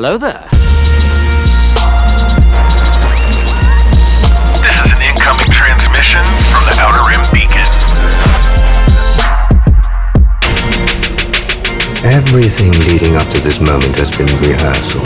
[0.00, 0.48] hello there.
[4.64, 7.68] This is an incoming transmission from the Outer Rim Beacon.
[12.00, 15.04] Everything leading up to this moment has been rehearsal.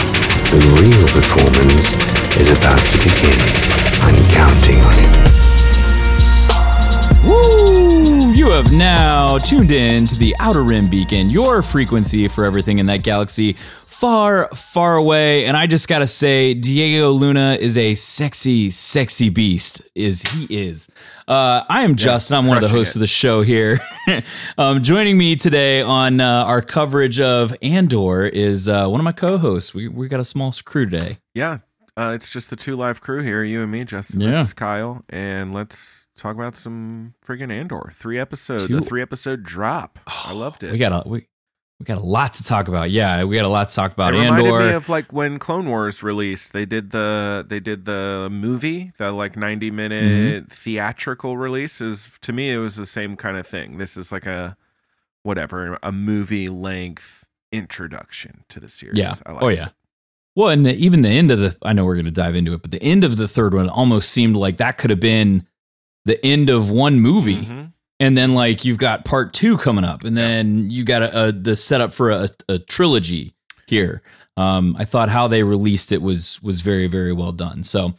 [0.54, 1.90] The real performance
[2.38, 3.34] is about to begin.
[3.98, 5.10] I'm counting on it.
[7.26, 8.30] Woo!
[8.32, 12.86] You have now tuned in to the Outer Rim Beacon, your frequency for everything in
[12.86, 13.56] that galaxy
[14.04, 15.46] far, far away.
[15.46, 19.80] And I just gotta say, Diego Luna is a sexy, sexy beast.
[19.94, 20.90] Is he is.
[21.26, 22.36] Uh, I am Justin.
[22.36, 22.96] I'm one of the hosts it.
[22.96, 23.80] of the show here.
[24.58, 29.12] um, joining me today on uh, our coverage of Andor is uh, one of my
[29.12, 29.72] co-hosts.
[29.72, 31.16] We we got a small crew today.
[31.32, 31.60] Yeah,
[31.96, 34.20] uh, it's just the two live crew here, you and me, Justin.
[34.20, 34.32] Yeah.
[34.32, 37.94] This is Kyle, and let's talk about some friggin' Andor.
[37.98, 39.98] Three episode, Two- a three episode drop.
[40.06, 40.72] I loved it.
[40.72, 41.26] We got a we,
[41.80, 42.90] we got a lot to talk about.
[42.90, 44.14] Yeah, we got a lot to talk about.
[44.14, 44.66] it reminded Andor.
[44.68, 46.52] me of like when Clone Wars released.
[46.52, 50.54] They did the they did the movie, the like ninety minute Mm-hmm.
[50.54, 51.80] theatrical release.
[51.80, 53.78] Is to me, it was the same kind of thing.
[53.78, 54.56] This is like a
[55.24, 58.98] whatever a movie length introduction to the series.
[58.98, 59.14] Yeah.
[59.26, 59.56] Like oh it.
[59.56, 59.68] yeah.
[60.36, 62.52] Well, and the, even the end of the I know we're going to dive into
[62.54, 65.46] it, but the end of the third one almost seemed like that could have been
[66.04, 67.72] the end of one movie, Mhm.
[68.00, 71.32] And then like you've got part two coming up, and then you got a, a
[71.32, 73.34] the setup for a, a trilogy
[73.66, 74.02] here.
[74.36, 77.62] Um, I thought how they released it was was very very well done.
[77.62, 77.94] So,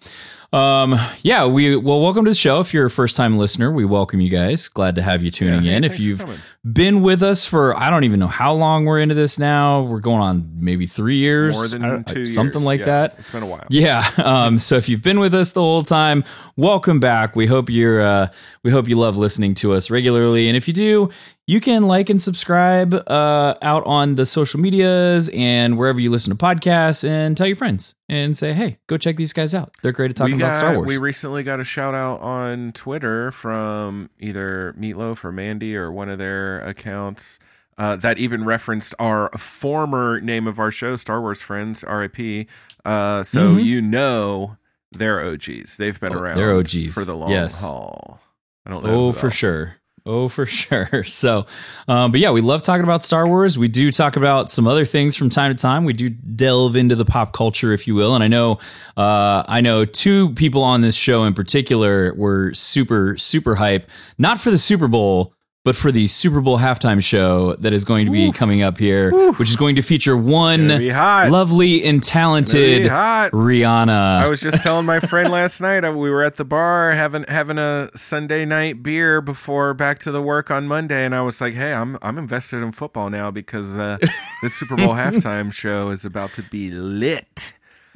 [0.51, 2.59] um, yeah, we well welcome to the show.
[2.59, 4.67] If you're a first time listener, we welcome you guys.
[4.67, 5.83] Glad to have you tuning Yeah, in.
[5.83, 6.23] If you've.
[6.71, 9.83] Been with us for I don't even know how long we're into this now.
[9.83, 13.15] We're going on maybe three years, more than don't- years, something like Yeah, that.
[13.19, 13.65] It's been a while.
[13.69, 14.09] Yeah.
[14.25, 16.23] Um, so if you've been with us the whole time,
[16.57, 17.35] welcome back.
[17.35, 18.29] We hope you're uh,
[18.63, 20.47] we hope you love listening to us regularly.
[20.47, 21.09] And if you do,
[21.47, 26.35] you can like and subscribe uh, out on the social medias and wherever you listen
[26.35, 29.73] to podcasts and tell your friends and say, hey, go check these guys out.
[29.83, 30.87] They're great at talking we about Star Wars.
[30.87, 36.09] We recently got a shout out on Twitter from either Meatloaf or Mandy or one
[36.09, 37.37] of their accounts
[37.77, 42.47] uh, that even referenced our former name of our show, Star Wars Friends, RIP.
[42.85, 43.63] Uh, so Mhm.
[43.65, 44.55] you know
[44.91, 45.75] they're OGs.
[45.77, 46.93] They've been Oh, around they're OGs.
[46.93, 47.59] for the long Yes.
[47.59, 48.21] haul.
[48.65, 49.09] I don't know.
[49.09, 49.75] Oh, for sure.
[50.07, 51.03] Oh, for sure.
[51.03, 51.45] So,
[51.87, 53.57] um, but yeah, we love talking about Star Wars.
[53.57, 55.83] We do talk about some other things from time to time.
[55.85, 58.13] We do delve into the pop culture, if you will.
[58.13, 58.59] And I know,
[58.97, 64.39] uh, I know two people on this show in particular were super, super hype, not
[64.39, 65.34] for the Super Bowl,
[65.65, 69.11] but for the Super Bowl halftime show that is going to be coming up here,
[69.33, 71.31] which is going to feature one gonna be hot.
[71.31, 72.83] lovely and talented.
[72.83, 74.21] Rihanna.
[74.21, 77.25] I was just telling my friend last night uh, we were at the bar having
[77.27, 81.41] having a Sunday night beer before back to the work on Monday, and I was
[81.41, 83.97] like, "Hey, I'm I'm invested in football now because uh,
[84.43, 87.53] this Super Bowl halftime show is about to be lit."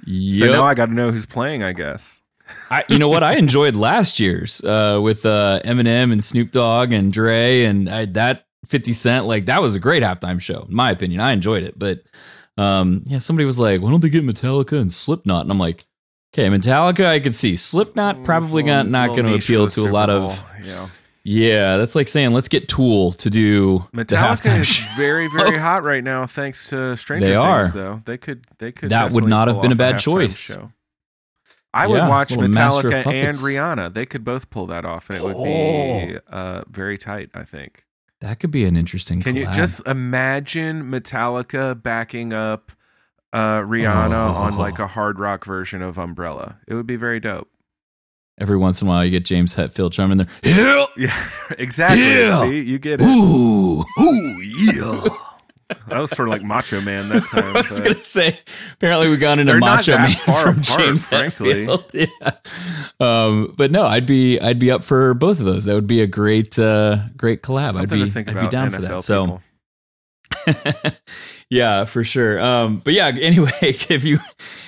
[0.07, 1.61] So now I got to know who's playing.
[1.61, 2.18] I guess.
[2.71, 3.23] I, you know what?
[3.23, 8.05] I enjoyed last year's uh, with uh, Eminem and Snoop Dogg and Dre and I,
[8.05, 9.25] that Fifty Cent.
[9.25, 11.19] Like that was a great halftime show, in my opinion.
[11.21, 12.01] I enjoyed it, but
[12.57, 15.85] um, yeah, somebody was like, "Why don't they get Metallica and Slipknot?" And I'm like,
[16.33, 17.55] "Okay, Metallica, I could see.
[17.55, 20.89] Slipknot probably It's a not going to appeal to a lot of yeah.
[21.23, 21.77] yeah.
[21.77, 26.27] That's like saying let's get Tool to do Metallica is very very hot right now
[26.27, 27.45] thanks to Stranger They Things.
[27.45, 27.67] are.
[27.69, 30.35] Though they could they could That would not have been a bad choice.
[30.35, 30.71] Show.
[31.73, 33.93] I Yeah, would watch little Master of Metallica and Rihanna.
[33.93, 35.43] They could both pull that off, and it would Oh.
[35.45, 37.29] be uh, very tight.
[37.33, 37.85] I think.
[38.21, 39.21] That could be an interesting.
[39.21, 42.71] Can you just imagine Metallica backing up
[43.31, 44.57] uh, Rihanna on Oh.
[44.57, 46.57] like a hard rock version of Umbrella?
[46.67, 47.47] It would be very dope.
[48.41, 50.27] every once in a while you get James Hetfield in there?
[50.43, 50.85] Yeah.
[50.97, 52.03] Yeah, exactly.
[52.09, 52.41] Yeah.
[52.41, 53.05] See, you get it.
[53.05, 53.83] Ooh.
[53.99, 55.07] Ooh, yeah.
[55.87, 57.55] that was sort of like Macho Man that time.
[57.55, 58.39] I was gonna say.
[58.73, 61.65] Apparently, we got into Macho Man from apart, James frankly.
[61.65, 62.09] Hetfield.
[62.21, 62.31] Yeah.
[62.99, 65.65] Um, but no, I'd be I'd be up for both of those.
[65.65, 67.73] That would be a great uh, great collab.
[67.73, 69.03] Something I'd be to I'd be down NFL for that.
[69.03, 69.41] So.
[71.49, 72.39] yeah, for sure.
[72.39, 74.19] Um, but yeah, anyway, if you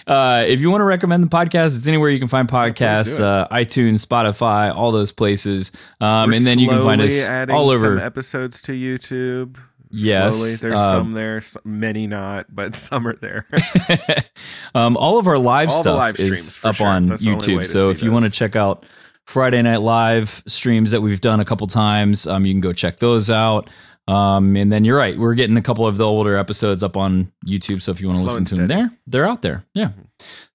[0.07, 3.47] uh, if you want to recommend the podcast, it's anywhere you can find podcasts, uh,
[3.49, 5.71] iTunes, Spotify, all those places.
[5.99, 7.99] Um, and then you can find us all over.
[7.99, 9.57] episodes to YouTube.
[9.91, 10.55] Yes, slowly.
[10.55, 13.47] There's um, some there, many not, but some are there.
[14.75, 16.87] um, all of our live All stuff live is up sure.
[16.87, 17.67] on That's the only way YouTube.
[17.67, 18.85] So if you want to check out
[19.25, 22.99] Friday Night Live streams that we've done a couple times, um, you can go check
[22.99, 23.69] those out.
[24.07, 27.31] Um, and then you're right, we're getting a couple of the older episodes up on
[27.45, 27.81] YouTube.
[27.81, 29.63] So if you want to Slow listen to them there, they're out there.
[29.73, 29.91] Yeah.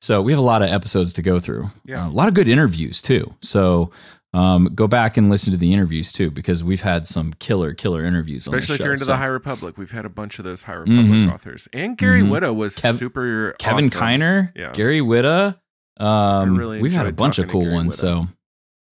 [0.01, 1.71] So we have a lot of episodes to go through.
[1.85, 2.05] Yeah.
[2.05, 3.33] Uh, a lot of good interviews too.
[3.41, 3.93] So
[4.37, 8.05] um, go back and listen to the interviews too, because we've had some killer, killer
[8.05, 8.47] interviews.
[8.47, 9.11] Especially on if the you're into so.
[9.13, 11.33] the High Republic, we've had a bunch of those High Republic Mhm.
[11.33, 12.29] authors, and Gary Mhm.
[12.31, 13.55] Whitta was Kev- super.
[13.59, 14.01] Kevin awesome.
[14.01, 14.73] Kiner, Yeah.
[14.73, 15.57] Gary Whitta.
[15.99, 17.95] Um, really we've had a bunch of cool ones.
[17.97, 17.99] Whitta.
[18.01, 18.29] So,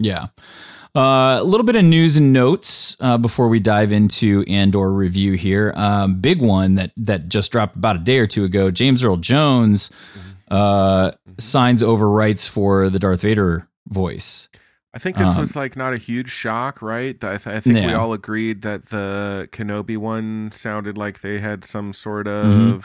[0.00, 0.26] yeah.
[0.96, 5.32] Uh, a little bit of news and notes uh, before we dive into Andor review
[5.32, 5.72] here.
[5.76, 8.70] Um, big one that that just dropped about a day or two ago.
[8.70, 10.54] James Earl Jones Mm-hmm.
[10.54, 14.48] uh, signs over rights for the Darth Vader voice.
[14.94, 17.16] I think this Um, was like not a huge shock, right?
[17.24, 21.64] I, th- I think we all agreed that the Kenobi one sounded like they had
[21.64, 22.84] some sort of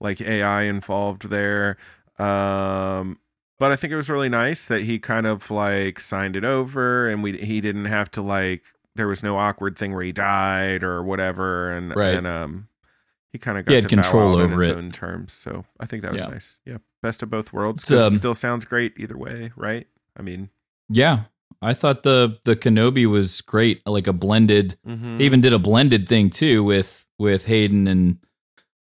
[0.00, 1.76] like AI involved there.
[2.18, 3.18] Um,
[3.58, 7.08] but I think it was really nice that he kind of like signed it over,
[7.08, 8.64] and we he didn't have to like
[8.96, 12.14] there was no awkward thing where he died or whatever, and Right.
[12.14, 12.68] and um
[13.32, 14.76] he kind of He got had to bow control over his it.
[14.76, 15.32] own terms.
[15.32, 16.28] So I think that was Yeah.
[16.28, 16.56] nice.
[16.64, 17.90] Yeah, best of both worlds.
[17.92, 19.86] Um, it still sounds great either way, right?
[20.16, 20.50] I mean,
[20.88, 21.24] Yeah,
[21.66, 24.78] I thought the the Kenobi was great, like a blended.
[24.86, 25.18] mhm.
[25.18, 28.18] They even did a blended thing too with with Hayden and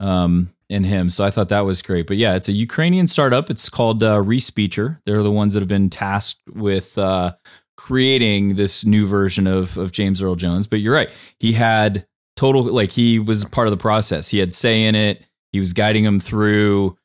[0.00, 1.10] um and him.
[1.10, 2.06] So I thought that was great.
[2.06, 3.48] But yeah, it's a Ukrainian startup.
[3.50, 4.98] It's called uh, Respeecher.
[5.06, 7.32] They're the ones that have been tasked with uh,
[7.78, 10.66] creating this new version of of James Earl Jones.
[10.66, 11.08] But you're right.
[11.38, 14.28] He had total like he was part of the process.
[14.28, 15.24] He had say in it.
[15.52, 16.96] He was guiding him through.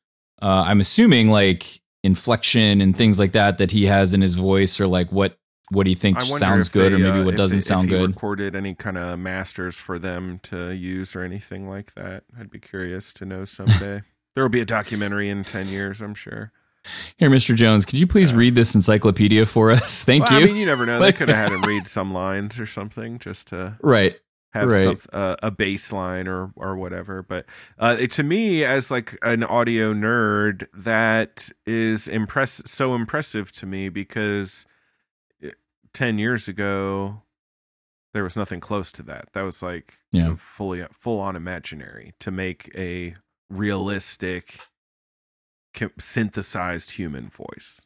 [0.42, 4.80] Uh, I'm assuming like inflection and things like that that he has in his voice,
[4.80, 5.38] or like what
[5.74, 7.92] what do you think sounds good, they, or maybe uh, what if doesn't they- sound
[7.92, 8.10] if good.
[8.12, 12.24] Recorded any kind of masters for them to use or anything like that?
[12.40, 14.02] I'd be curious to know someday.
[14.36, 16.52] there will be a documentary in ten years, I'm sure.
[17.18, 17.56] Here, Mr.
[17.56, 18.38] Jones, could you please Yeah.
[18.38, 20.04] read this encyclopedia for us?
[20.06, 20.46] Thank well, you.
[20.46, 21.00] I mean, you never know.
[21.00, 24.18] They could have had him read some lines or something just to right.
[24.52, 24.84] have Right.
[24.84, 27.24] some, uh, a baseline or or whatever.
[27.24, 27.46] But
[27.80, 33.66] uh, it, to me, as like an audio nerd, that is impress so impressive to
[33.66, 34.66] me because
[35.94, 37.22] it- ten years ago
[38.14, 39.30] there was nothing close to that.
[39.34, 40.36] That was like Yeah.
[40.36, 43.16] fully full on imaginary to make a
[43.50, 44.60] realistic
[46.00, 47.82] synthesized human voice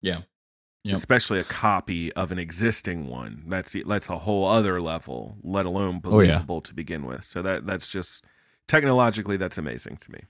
[0.00, 0.22] Yeah.
[0.84, 0.96] Yep.
[0.96, 3.42] especially a copy of an existing one.
[3.48, 6.28] That's that's a whole other level, let alone Oh, yeah.
[6.34, 7.24] believable to begin with.
[7.24, 8.24] So that that's just
[8.68, 10.20] technologically that's amazing to me.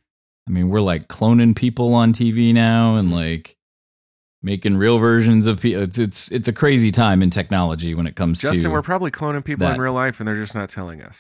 [0.48, 3.58] I mean, we're like cloning people on TV now and like
[4.46, 5.82] making real versions of people.
[5.82, 8.72] It's, it's it's a crazy time in technology when it comes Justin, to Justin.
[8.72, 9.74] we're probably cloning people that.
[9.74, 11.16] in real life and they're just not telling us.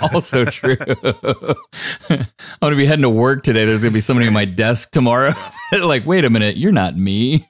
[0.12, 0.76] also true.
[2.10, 2.26] I'm
[2.60, 3.64] gonna be heading to work today.
[3.64, 5.34] There's gonna be somebody at my desk tomorrow.
[5.72, 7.48] like, wait a minute, you're not me,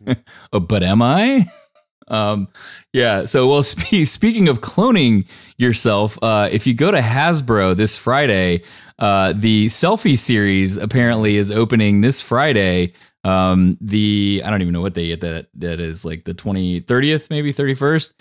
[0.53, 1.51] oh, but am I?
[2.09, 2.49] Um,
[2.93, 3.25] yeah.
[3.25, 5.27] So, well, spe- speaking of cloning
[5.57, 8.63] yourself, uh, if you go to Hasbro this Friday,
[8.99, 12.93] uh, the selfie series apparently is opening this Friday.
[13.25, 17.29] Um, the I don't even know what day that that is, like the 20, 30th,
[17.31, 18.13] maybe 31st.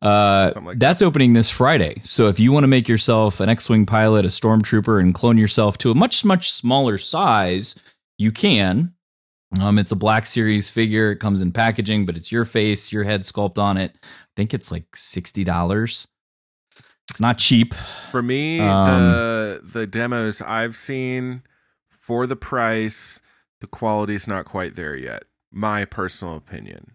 [0.00, 2.00] Uh, like that's opening this Friday.
[2.04, 5.78] So if you want to make yourself an X-wing pilot, a stormtrooper, and clone yourself
[5.78, 7.74] to a much much smaller size,
[8.16, 8.92] you can.
[9.60, 11.10] Um, it's a Black Series figure.
[11.12, 13.92] It comes in packaging, but it's your face, your head sculpt on it.
[14.02, 14.06] I
[14.36, 16.06] think it's like sixty dollars.
[17.10, 17.74] It's not cheap.
[18.10, 21.42] For me, Um, the the demos I've seen
[21.98, 23.20] for the price,
[23.60, 25.24] the quality's not quite there yet.
[25.52, 26.92] My personal opinion.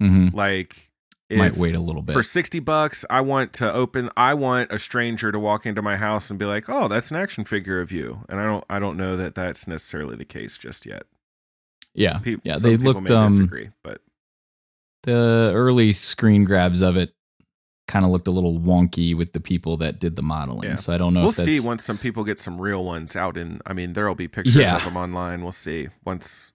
[0.00, 0.90] hmm Like
[1.30, 2.14] Might wait a little bit.
[2.14, 5.96] for 60 bucks i want to open i want a stranger to walk into my
[5.96, 8.78] house and be like oh that's an action figure of you and i don't i
[8.78, 11.02] don't know that that's necessarily the case just yet
[11.94, 12.56] yeah, Pe- yeah.
[12.58, 14.00] They people looked may um disagree but
[15.02, 17.12] the early screen grabs of it
[17.88, 20.68] kind of looked a little wonky with the people that did the modeling.
[20.68, 20.74] Yeah.
[20.76, 23.60] So I don't know we'll see once some people get some real ones out in
[23.66, 24.76] i mean there'll be pictures Yeah.
[24.76, 26.52] of them online we'll see once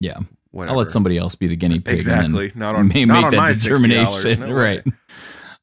[0.00, 0.18] yeah.
[0.50, 1.92] whatever I'll let somebody else be the guinea pig.
[1.94, 4.40] and exactly not on may not make on that my determination.
[4.40, 4.82] no right.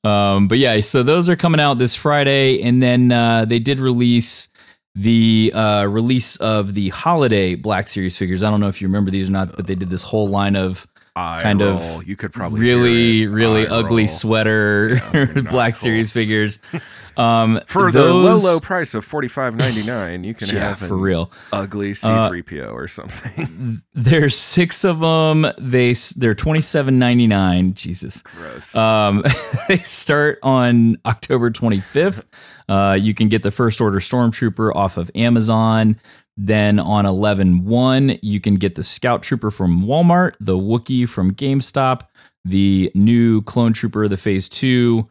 [0.04, 3.82] Um, but yeah, so those are coming out this Friday, and then uh, they did
[3.82, 4.48] release
[4.96, 8.42] the uh, release of the holiday Black Series figures.
[8.42, 10.56] I don't know if you remember these or not, but they did this whole line
[10.56, 10.88] of
[11.20, 14.14] Eye kind of you could probably really, really Eye ugly roll.
[14.14, 15.82] sweater Yeah, Black cool.
[15.82, 16.60] Series figures.
[17.18, 20.24] Um, for the low low price of forty five ninety nine.
[20.24, 21.30] You can yeah, have for real.
[21.52, 23.82] ugly C Uh, three PO or something.
[23.94, 25.46] There's six of them.
[25.58, 27.74] They they're twenty seven ninety nine.
[27.74, 28.22] Jesus.
[28.22, 28.74] Gross.
[28.74, 29.26] Um,
[29.68, 32.24] they start on October 25th.
[32.70, 36.00] Uh, you can get the first order stormtrooper off of Amazon.
[36.42, 41.34] Then on 11 1, you can get the scout trooper from Walmart, the Wookiee from
[41.34, 42.04] GameStop,
[42.46, 45.10] the new clone trooper, the phase two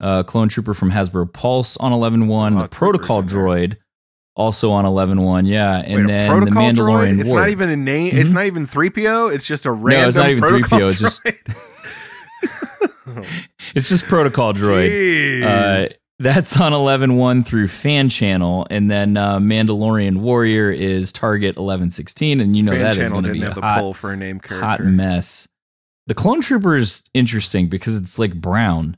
[0.00, 3.68] uh, clone trooper from Hasbro Pulse on 11 1, Oh, the protocol troopers in there.
[3.68, 3.76] droid
[4.34, 5.46] also on 11 1.
[5.46, 5.76] Yeah.
[5.78, 7.20] And Wait, then the Mandalorian droid?
[7.20, 8.16] It's not even a name.
[8.16, 8.34] It's Mhm.
[8.34, 9.28] not even three PO.
[9.28, 10.02] It's just a random.
[10.02, 11.20] No it's not even 3PO, protocol it's just-
[13.74, 14.90] it's just Protocol Droid.
[15.42, 15.44] Jeez.
[15.44, 22.40] Uh, that's on 11.1 through Fan Channel, and then uh, Mandalorian Warrior is Target 11.16,
[22.40, 24.64] and you know Fan that is going to be a hot, for a name character.
[24.66, 25.48] hot mess.
[26.06, 28.96] The Clone Trooper is interesting because it's like brown.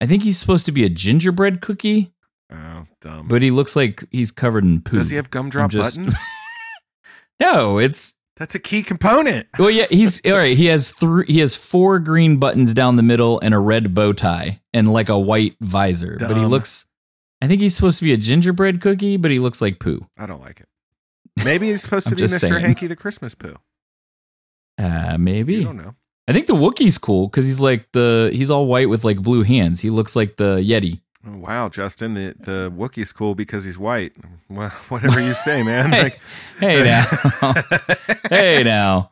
[0.00, 2.12] I think he's supposed to be a gingerbread cookie,
[2.52, 3.26] Oh, dumb.
[3.28, 4.96] but he looks like he's covered in poo.
[4.98, 6.16] Does he have gumdrop just- buttons?
[7.40, 9.46] No, it's That's a key component.
[9.58, 9.86] well, yeah.
[9.90, 10.56] He's all right.
[10.56, 11.24] He has three.
[11.26, 15.08] He has four green buttons down the middle and a red bow tie and like
[15.08, 16.16] a white visor.
[16.18, 16.84] But he looks.
[17.40, 20.06] I think he's supposed to be a gingerbread cookie, but he looks like poo.
[20.18, 20.68] I don't like it.
[21.44, 22.40] Maybe he's supposed to be Mr.
[22.40, 22.60] saying.
[22.60, 23.56] Hanky the Christmas poo.
[24.78, 25.62] Uh, maybe.
[25.62, 25.94] don't know.
[26.26, 29.42] I think the Wookiee's cool because he's like the he's all white with like blue
[29.42, 29.80] hands.
[29.80, 31.00] He looks like the Yeti.
[31.26, 34.12] Oh, wow, Justin, the the Wookiee's cool because he's white.
[34.48, 35.90] Well, whatever you say, man.
[35.92, 36.20] Hey, Like,
[36.60, 37.54] hey now,
[38.28, 39.10] hey now.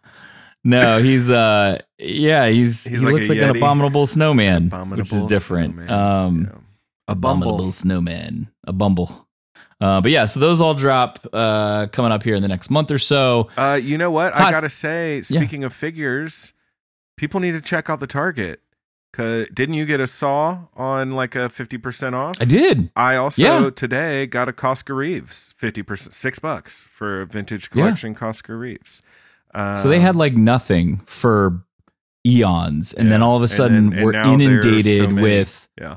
[0.65, 5.13] No, he's uh, yeah, he's, He's he like looks like an abominable snowman, Abominable which
[5.13, 5.75] is different.
[5.75, 5.91] snowman.
[5.91, 6.59] Um, Yeah.
[7.09, 7.49] a bumble.
[7.49, 9.27] abominable snowman, a bumble.
[9.81, 12.93] Uh, but yeah, so those all drop uh, coming up here in the next month
[12.93, 13.49] or so.
[13.57, 14.33] Uh, you know what?
[14.35, 16.53] I gotta say, speaking of figures,
[17.17, 18.61] people need to check out the Target.
[19.13, 22.37] Cause didn't you get a saw on like a fifty percent off?
[22.41, 22.91] I did.
[22.97, 23.71] I also Yeah.
[23.71, 27.83] today got a Koska Reeves fifty percent, six bucks for a vintage Yeah.
[27.83, 29.03] collection Koska Reeves.
[29.55, 31.63] Um, So they had like nothing for
[32.27, 35.97] eons, and then all of a sudden then- and we're are so inundated with yeah,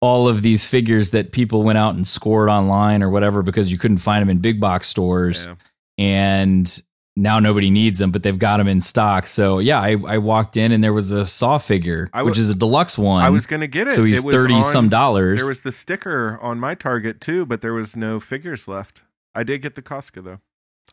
[0.00, 3.76] all of these figures that people went out and scored online or whatever because you
[3.76, 5.54] couldn't find them in big box stores, yeah.
[6.02, 6.82] and
[7.16, 9.26] now nobody needs them, but they've got them in stock.
[9.26, 12.54] So yeah, I, I walked in and there was a Saw figure, which is a
[12.54, 13.24] deluxe one.
[13.24, 13.94] I was gonna get it.
[13.94, 15.38] so he's It was thirty on- some dollars.
[15.38, 19.02] There was the sticker on my Target too, but there was no figures left.
[19.34, 20.40] I did get the Koska though.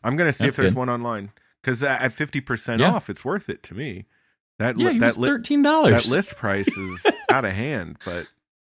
[0.04, 0.78] I'm gonna see That's if there's good.
[0.78, 1.30] one online
[1.62, 4.04] because at fifty percent off, it's worth it to me.
[4.58, 6.04] That yeah, li- that li- thirteen dollars.
[6.04, 8.26] that list price is out of hand, but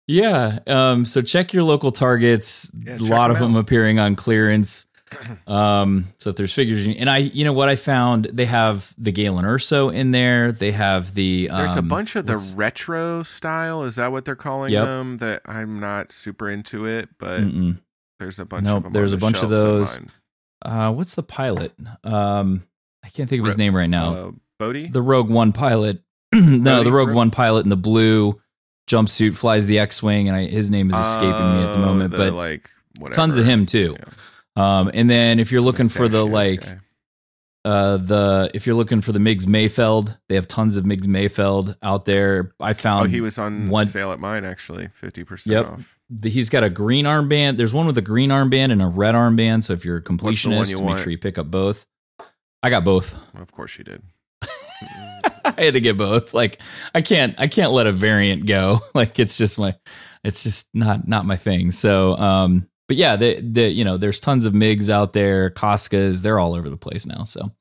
[0.07, 0.59] Yeah.
[0.67, 2.71] Um, so check your local targets.
[2.85, 4.87] Yeah, a lot of them them appearing on clearance.
[5.47, 8.93] Um, so if there's figures, you- and I, you know what I found, they have
[8.99, 10.53] the Galen Erso in there.
[10.53, 11.49] They have the.
[11.51, 13.85] Um, there's a bunch of the retro style.
[13.85, 14.85] Is that what they're calling Yep.
[14.85, 15.17] them?
[15.19, 17.81] That I'm not super into it, but Mm-mm.
[18.19, 18.93] there's a bunch Nope, them.
[18.93, 19.99] there's a bunch of those.
[20.63, 21.73] Uh, what's the pilot?
[22.05, 22.67] Um,
[23.05, 24.15] I can't think of his name right now.
[24.15, 24.89] Uh, Bodhi.
[24.89, 26.03] the Rogue One pilot.
[26.35, 26.41] no,
[26.77, 26.85] Bodhi?
[26.85, 28.41] the Rogue Ro- One pilot in the blue
[28.91, 32.11] jumpsuit flies the X-wing, and I, his name is escaping me at the Oh, moment.
[32.11, 33.15] the, but like whatever.
[33.15, 33.97] tons of him too.
[33.99, 34.05] Yeah.
[34.59, 36.79] Um, and then if you're looking for the like guy.
[37.65, 41.77] uh the if you're looking for the Migs Mayfeld, they have tons of Migs Mayfeld
[41.83, 42.55] out there.
[42.61, 45.67] I Oh, found he was on one- sale at mine actually, fifty percent Yep.
[45.67, 45.99] off.
[46.11, 47.57] the, he's got a green armband.
[47.59, 49.65] There's one with a green armband and a red armband.
[49.65, 51.03] So if you're a completionist, you make want?
[51.03, 51.85] sure you pick up both.
[52.63, 53.15] I got both.
[53.37, 54.03] Of course you did.
[55.45, 56.35] I had to get both.
[56.35, 56.61] Like
[56.95, 58.81] I can't I can't let a variant go.
[58.95, 59.77] Like it's just my
[60.25, 61.71] it's just not not my thing.
[61.73, 66.23] So um but yeah, the the you know, there's tons of MIGs out there, Koska's,
[66.23, 67.25] they're all over the place now.
[67.25, 67.53] So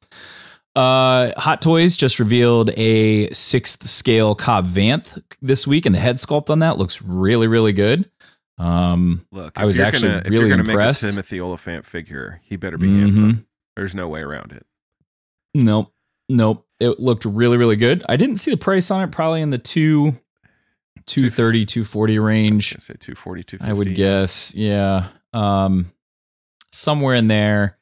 [0.75, 6.15] uh Hot Toys just revealed a sixth scale Cobb Vanth this week and the head
[6.15, 8.09] sculpt on that looks really, really good.
[8.57, 11.03] Um Look, I was actually gonna, if really impressed.
[11.03, 12.99] Make a Timothy Olyphant figure, he better be mhm.
[13.01, 13.47] handsome.
[13.75, 14.65] There's no way around it.
[15.53, 15.93] Nope.
[16.29, 16.65] Nope.
[16.79, 18.03] It looked really, really good.
[18.07, 20.17] I didn't see the price on it, probably in the two
[21.07, 22.73] 230, 240 range.
[22.75, 23.69] I say 240, 250.
[23.69, 25.91] I would guess, yeah, um,
[26.71, 27.77] somewhere in there.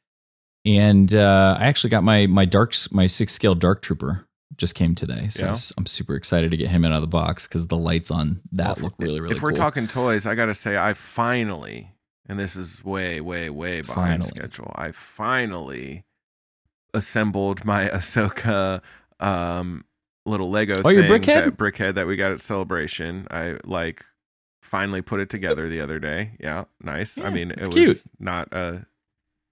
[0.66, 4.96] And uh, I actually got my my dark my six scale dark trooper just came
[4.96, 5.56] today, so Yeah.
[5.78, 8.78] I'm super excited to get him out of the box because the lights on that
[8.78, 9.36] Well, look really really.
[9.36, 9.58] If we're cool.
[9.58, 11.92] talking toys, I got to say, I finally,
[12.28, 14.30] and this is way, way, way behind Finally.
[14.30, 14.72] schedule.
[14.76, 16.06] I finally
[16.94, 18.82] assembled my Ahsoka
[19.20, 19.84] um,
[20.26, 21.26] little Lego Oh, your brickhead?
[21.46, 23.28] that brickhead that we got at Celebration.
[23.30, 24.06] I like
[24.66, 26.32] finally put it together the other day.
[26.40, 27.18] Yeah, nice.
[27.18, 28.04] I mean, it was cute.
[28.20, 28.86] not a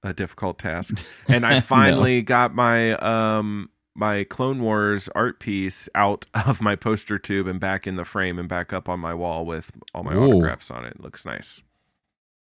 [0.03, 6.25] a difficult task, and I finally got my um my Clone Wars art piece out
[6.33, 9.45] of my poster tube and back in the frame and back up on my wall
[9.45, 10.23] with all my Ooh.
[10.23, 10.99] autographs on it.
[10.99, 11.61] Looks nice.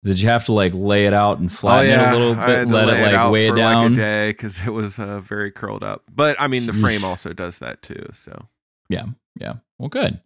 [0.05, 2.69] Did you have to like lay it out and flatten it a little Oh, bit,
[2.69, 3.83] let lay it like out weigh for it down?
[3.85, 6.05] like a day because it was uh, very curled up.
[6.15, 8.07] But I mean, the frame also does that too.
[8.13, 8.47] So
[8.89, 9.07] yeah,
[9.41, 9.55] Yeah.
[9.79, 10.21] Well, good.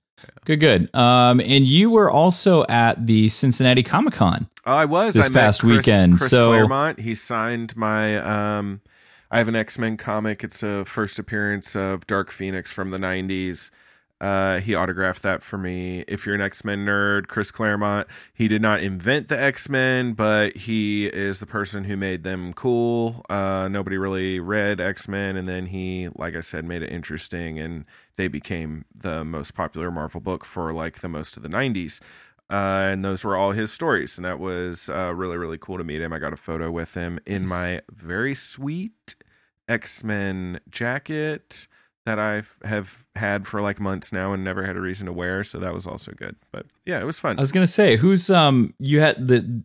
[0.45, 0.95] Good, good.
[0.95, 4.49] Um, and you were also at the Cincinnati Comic Con.
[4.67, 7.01] Oh, I was This I past Chris, weekend, Chris so- Claremont.
[7.01, 8.19] He signed my.
[8.59, 8.81] Um,
[9.31, 10.45] I have an X Men comic.
[10.45, 13.71] It's a first appearance of Dark Phoenix from the '90s.
[14.23, 16.05] Uh, he autographed that for me.
[16.07, 20.13] If you're an X Men nerd, Chris Claremont, he did not invent the X Men,
[20.13, 23.27] but he is the person who made them cool.
[23.29, 27.59] Uh, nobody really read X Men, and then he, like I said, made it interesting,
[27.59, 31.99] and they became the most popular Marvel book for like the most of the 90s.
[32.49, 35.85] Uh, and those were all his stories, and that was uh, really, really cool to
[35.85, 36.13] meet him.
[36.13, 39.17] I got a photo with him in my very sweet
[39.69, 41.67] X Men jacket
[42.07, 45.45] that I have had for like months now and never had a reason to wear.
[45.45, 46.37] So that was also good.
[46.51, 47.39] But yeah, it was fun.
[47.39, 49.63] I was gonna say, who's um, you had the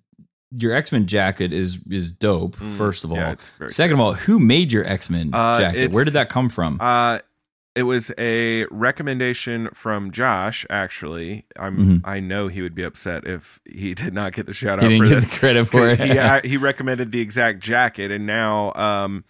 [0.51, 2.56] your X Men jacket is is dope.
[2.58, 3.36] Mm, first of all, yeah,
[3.67, 5.91] second of all, who made your X Men Uh, jacket?
[5.91, 6.77] Where did that come from?
[6.79, 7.20] Uh,
[7.75, 10.65] it was a recommendation from Josh.
[10.70, 12.01] Actually, I'm Mhm.
[12.06, 14.89] I know he would be upset if he did not get the shout he out
[14.89, 15.29] didn't for get this.
[15.29, 16.00] the credit for it.
[16.00, 19.24] he uh, he recommended the exact jacket, and now um,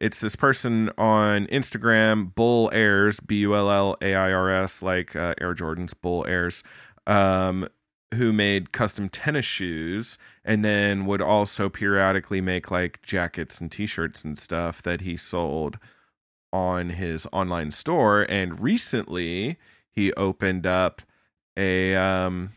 [0.00, 4.82] it's this person on Instagram, Bull Airs, B U L L A I R S,
[4.82, 6.62] like uh, Air Jordans, Bull Airs,
[7.06, 7.68] um,
[8.14, 14.24] who made custom tennis shoes, and then would also periodically make like jackets and T-shirts
[14.24, 15.78] and stuff that he sold
[16.52, 18.22] on his online store.
[18.22, 19.58] And recently,
[19.92, 21.02] he opened up
[21.56, 22.52] a um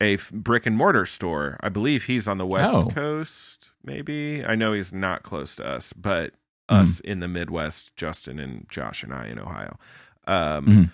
[0.00, 1.56] a brick and mortar store.
[1.60, 2.88] I believe he's on the west Oh.
[2.90, 3.70] coast.
[3.84, 6.34] Maybe I know he's not close to us, but
[6.70, 6.80] Mhm.
[6.82, 9.78] us in the Midwest, Justin and Josh and I in Ohio.
[10.26, 10.90] Um, Mhm.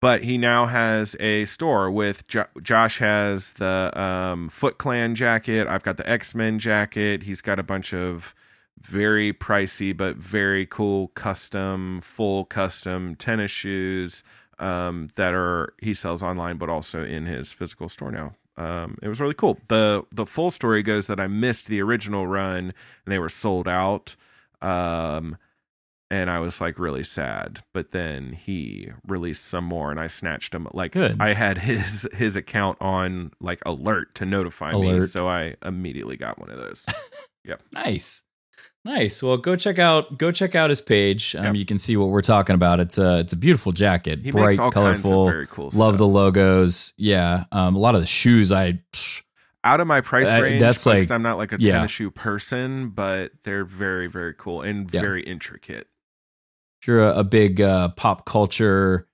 [0.00, 5.66] But he now has a store with jo- Josh has the um, Foot Clan jacket.
[5.66, 7.22] I've got the X Men jacket.
[7.22, 8.34] He's got a bunch of
[8.82, 14.22] very pricey but very cool custom, full custom tennis shoes
[14.58, 18.34] um, that are he sells online, but also in his physical store now.
[18.58, 19.58] Um, it was really cool.
[19.68, 22.74] the The full story goes that I missed the original run and
[23.06, 24.14] they were sold out.
[24.62, 25.36] Um,
[26.10, 27.64] and I was like really sad.
[27.74, 30.68] But then he released some more, and I snatched him.
[30.72, 31.16] Like Good.
[31.20, 36.38] I had his his account on like alert to notify me, so I immediately got
[36.38, 36.84] one of those.
[37.44, 37.62] Yep.
[37.72, 38.24] Nice.
[38.84, 39.22] Nice.
[39.22, 41.36] Well, go check out go check out his page.
[41.36, 41.54] Um, Yep.
[41.54, 42.80] You can see what we're talking about.
[42.80, 44.72] It's a it's a beautiful jacket, He bright, colorful.
[44.82, 45.98] kinds of very cool Love stuff.
[45.98, 46.92] the logos.
[46.96, 47.44] Yeah.
[47.52, 48.50] Um, a lot of the shoes.
[48.50, 49.22] I psh,
[49.66, 50.60] out of my price Uh, range.
[50.60, 51.74] that's like- I'm not like a yeah.
[51.74, 55.00] tennis shoe person, but they're very very cool and Yeah.
[55.00, 55.88] very intricate.
[56.82, 59.06] if you're a, a big uh, pop culture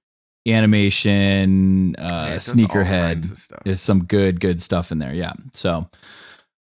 [0.46, 5.14] animation uh, Yeah, it does all kinds sneakerhead, is some good good stuff in there.
[5.14, 5.32] Yeah.
[5.54, 5.88] So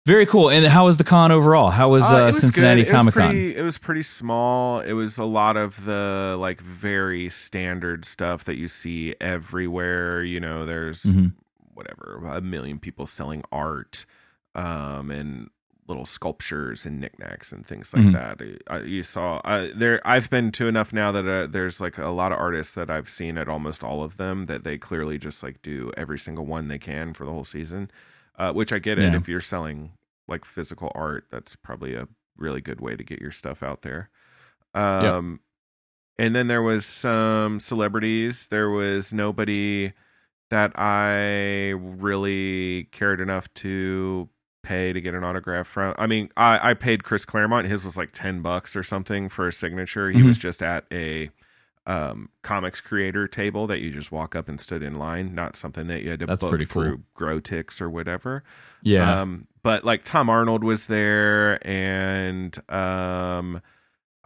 [0.05, 0.49] very cool.
[0.49, 1.69] And how was the con overall?
[1.69, 2.87] How was, Uh, uh, was Cincinnati good.
[2.87, 3.35] It was Comic Con?
[3.35, 4.79] It was pretty small.
[4.79, 10.23] It was a lot of the like very standard stuff that you see everywhere.
[10.23, 11.33] You know, there's Mhm.
[11.77, 14.05] Whatever a million people selling art,
[14.55, 15.49] um, and
[15.87, 18.13] little sculptures and knickknacks and things like Mhm.
[18.13, 18.61] that.
[18.69, 20.01] I, you saw uh, there.
[20.05, 23.07] I've been to enough now that uh, there's like a lot of artists that I've
[23.09, 26.67] seen at almost all of them that they clearly just like do every single one
[26.67, 27.89] they can for the whole season.
[28.37, 29.15] Uh, which I get it.
[29.15, 29.93] If you're selling
[30.27, 34.09] like physical art, that's probably a really good way to get your stuff out there.
[34.75, 35.39] Um,
[36.19, 38.47] and then there was some celebrities.
[38.51, 39.93] There was nobody
[40.49, 44.29] that I really cared enough to
[44.63, 45.93] pay to get an autograph from.
[45.97, 47.67] I mean, I, I paid Chris Claremont.
[47.67, 50.09] His was like 10 bucks or something for a signature.
[50.11, 50.27] He Mhm.
[50.27, 51.29] was just at a
[51.85, 55.87] um, comics creator table that you just walk up and stood in line, not something
[55.87, 56.83] that you had to That's book pretty cool.
[56.83, 58.43] through Growtix or whatever.
[58.81, 59.21] Yeah.
[59.21, 63.61] Um, but like Tom Arnold was there, and um,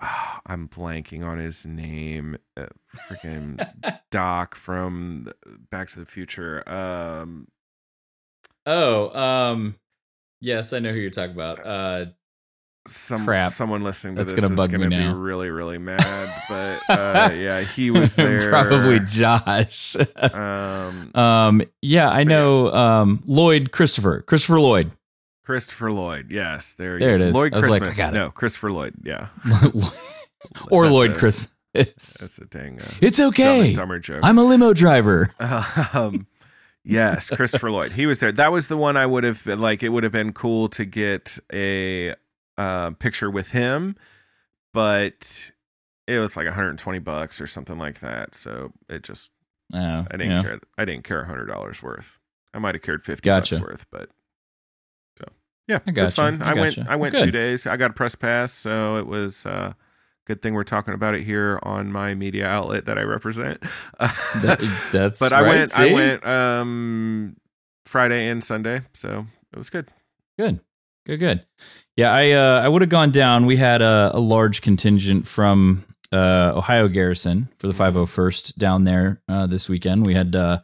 [0.02, 2.38] ah, I'm blanking on his name.
[2.58, 2.66] Uh,
[3.10, 3.66] freaking
[4.12, 5.32] Doc from
[5.70, 6.68] Back to the Future.
[6.68, 7.48] Um,
[8.66, 9.76] oh, um,
[10.40, 11.66] yes, I know who you're talking about.
[11.66, 12.06] Uh,
[12.88, 13.52] some Crap.
[13.52, 16.44] someone listening to That's this gonna is bug me gonna be really, really mad.
[16.50, 18.50] But uh, yeah, he was there.
[18.50, 19.96] Probably Josh.
[20.18, 22.74] Um, um, yeah, I know.
[22.74, 24.92] Um, Lloyd Christopher, Christopher Lloyd.
[25.52, 26.32] Christopher Lloyd.
[26.32, 26.98] Yes, there.
[27.00, 27.26] There you it go.
[27.26, 27.34] is.
[27.36, 28.08] Lloyd I was like, Christmas.
[28.08, 28.12] I.
[28.12, 28.94] No, Christopher Lloyd.
[29.04, 29.28] Yeah.
[30.72, 31.50] or That's Lloyd a- Christmas.
[31.74, 32.82] That's a dang.
[32.82, 33.68] Uh, It's okay.
[33.68, 34.22] and Dumber joke.
[34.24, 35.34] I'm a limo driver.
[35.94, 36.28] um,
[36.84, 37.92] yes, Christopher Lloyd.
[37.94, 38.32] He was there.
[38.32, 39.84] That was the one I would have been, like.
[39.84, 42.16] It would have been cool to get a
[42.58, 43.96] uh, picture with him,
[44.74, 45.52] but
[46.08, 48.36] it was like 120 bucks or something like that.
[48.36, 49.30] So it just
[49.74, 50.42] Oh, I didn't yeah.
[50.42, 50.60] care.
[50.78, 52.20] I didn't care hundred dollars worth.
[52.54, 53.56] I might have cared 50 Gotcha.
[53.56, 54.10] bucks worth, but
[55.72, 56.16] yeah, I it was gotcha.
[56.16, 56.42] fun.
[56.42, 56.76] I I, went.
[56.76, 56.92] gotcha.
[56.92, 57.26] I went Good.
[57.26, 57.66] two days.
[57.68, 59.46] I got a press pass, so it was.
[59.46, 59.74] uh
[60.28, 63.62] Good thing we're talking about it here on my media outlet that I represent.
[64.00, 67.36] That- that's but I right, went I went um
[67.88, 69.90] Friday and Sunday, so it was good.
[70.38, 70.62] Good,
[71.08, 71.46] good, good.
[71.98, 73.46] Yeah, I uh, I would have gone down.
[73.48, 79.22] We had a, a large contingent from uh, Ohio Garrison for the 501st down there
[79.28, 80.06] uh, this weekend.
[80.06, 80.64] We had uh, a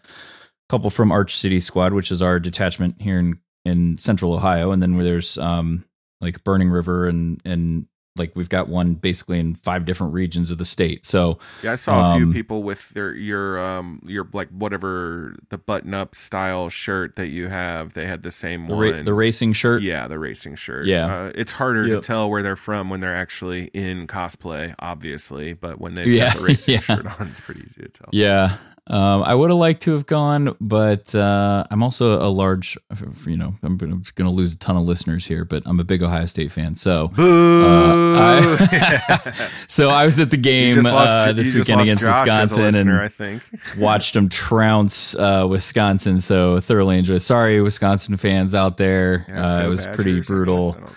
[0.70, 4.82] couple from Arch City Squad, which is our detachment here in in Central Ohio, and
[4.82, 5.86] then where there's um,
[6.21, 10.58] like Burning River and and like we've got one basically in five different regions of
[10.58, 11.06] the state.
[11.06, 15.36] So Yeah, I saw a few Um, people with their your um your like whatever
[15.49, 17.93] the button up style shirt that you have.
[17.93, 18.91] They had the same the, one.
[18.91, 19.84] ra- the racing shirt.
[19.84, 20.88] yeah, the racing shirt.
[20.88, 21.06] Yeah.
[21.25, 22.01] uh, it's harder Yep.
[22.01, 25.53] to tell where they're from when they're actually in cosplay, obviously.
[25.53, 26.80] But when they Yeah, have the racing yeah.
[26.82, 28.10] shirt on, it's pretty easy to tell.
[28.12, 28.58] Yeah.
[28.89, 32.78] Um, I would have liked to have gone, but uh, I'm also a large,
[33.26, 36.02] you know, I'm going to lose a ton of listeners here, but I'm a big
[36.02, 36.73] Ohio State fan.
[36.76, 42.21] So, Uh, I- so I was at the game lost- uh, this weekend against Josh
[42.26, 43.43] Wisconsin listener, I think.
[43.78, 46.21] watched them trounce uh, Wisconsin.
[46.21, 47.21] So thoroughly enjoyed.
[47.21, 49.26] Sorry, Wisconsin fans out there.
[49.28, 50.69] Yeah, uh, it was pretty brutal.
[50.78, 50.91] I don't know.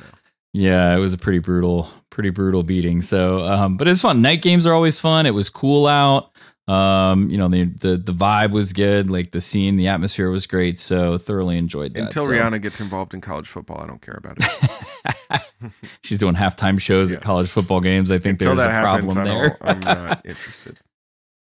[0.52, 3.02] Yeah, it was a pretty brutal, pretty brutal beating.
[3.02, 4.20] So, um, but it's fun.
[4.20, 5.26] Night games are always fun.
[5.26, 6.30] It was cool out.
[6.68, 9.10] Um, you know, the the the vibe was good.
[9.10, 10.78] Like the scene, the atmosphere was great.
[10.78, 12.02] So thoroughly enjoyed that.
[12.04, 15.42] Until So, Rihanna gets involved in college football, I don't care about it.
[16.02, 17.16] she's doing halftime shows Yeah.
[17.16, 18.10] at college football games.
[18.10, 19.58] I think Until there's a happens, problem there.
[19.62, 20.78] I'm not interested.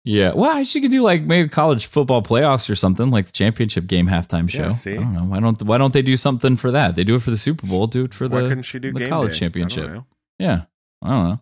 [0.03, 3.87] yeah, well, she could do like maybe college football playoffs or something, like the championship
[3.87, 4.71] game halftime show.
[4.89, 4.97] Yeah?
[4.99, 5.23] I don't know.
[5.23, 6.97] Why don't Why don't they do something for that?
[6.97, 7.87] They do it for the Super Bowl.
[7.87, 9.37] Do it for Why the she do the college day?
[9.37, 9.85] I championship.
[9.89, 10.05] know.
[10.37, 10.63] Yeah.
[11.01, 11.39] I don't know.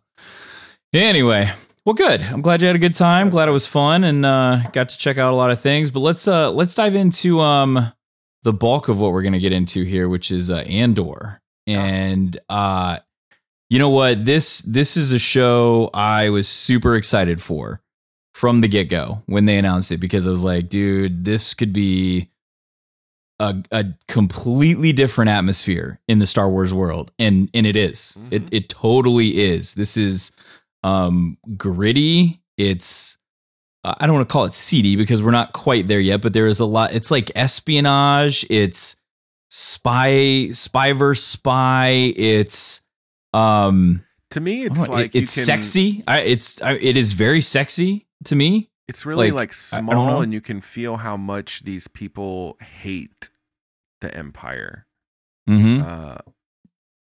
[0.94, 1.52] Anyway,
[1.86, 2.22] well good.
[2.22, 3.30] I'm glad you had a good time.
[3.30, 5.90] Glad it was fun and uh got to check out a lot of things.
[5.92, 7.92] But let's uh let's dive into um
[8.44, 11.42] the bulk of what we're gonna get into here, which is uh Andor.
[11.68, 13.00] And uh
[13.70, 14.26] you know what?
[14.26, 17.82] This this is a show I was super excited for
[18.34, 22.30] from the get-go when they announced it because I was like, dude, this could be
[23.40, 28.18] a, a completely different atmosphere in the Star Wars world, and and it is.
[28.30, 28.50] It Mhm.
[28.52, 29.74] it totally is.
[29.74, 30.32] This is
[30.84, 32.42] um gritty.
[32.58, 33.18] It's
[33.84, 36.34] uh, I don't want to call it seedy because we're not quite there yet, but
[36.34, 36.94] there is a lot.
[36.94, 38.46] It's like espionage.
[38.50, 38.96] It's
[39.50, 42.14] spy spy versus spy.
[42.16, 42.82] It's
[43.34, 46.04] um To me, it's like it- it's can, sexy.
[46.08, 48.70] I, it's I, it is very sexy to me.
[48.88, 50.12] It's really like, like, I- I don't know.
[50.12, 53.30] small, and you can feel how much these people hate
[54.02, 54.86] the Empire.
[55.50, 55.82] Mm-hmm.
[55.88, 56.18] Uh,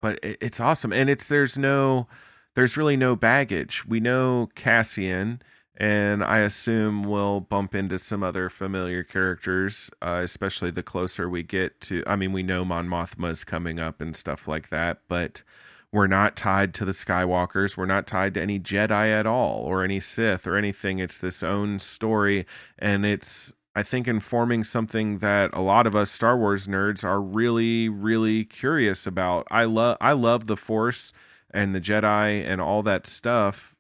[0.02, 2.08] but it, it's awesome, and it's there's no,
[2.56, 3.86] there's really no baggage.
[3.88, 5.42] We know Cassian,
[5.78, 11.44] and I assume we'll bump into some other familiar characters, uh, especially the closer we
[11.44, 12.04] get to.
[12.06, 15.44] I mean, we know Mon Mothma's coming up and stuff like that, but
[15.92, 17.76] we're not tied to the Skywalkers.
[17.76, 21.00] We're not tied to any Jedi at all, or any Sith, or anything.
[21.00, 22.46] It's this own story,
[22.80, 27.22] and it's I think informing something that a lot of us Star Wars nerds are
[27.22, 29.48] really, really curious about.
[29.50, 31.14] I love I love the Force
[31.54, 33.76] and the Jedi and all that stuff.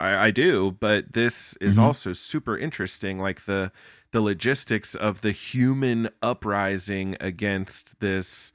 [0.00, 1.82] I, I do, but this is Mhm.
[1.82, 3.70] also super interesting, like the
[4.12, 8.52] the logistics of the human uprising against this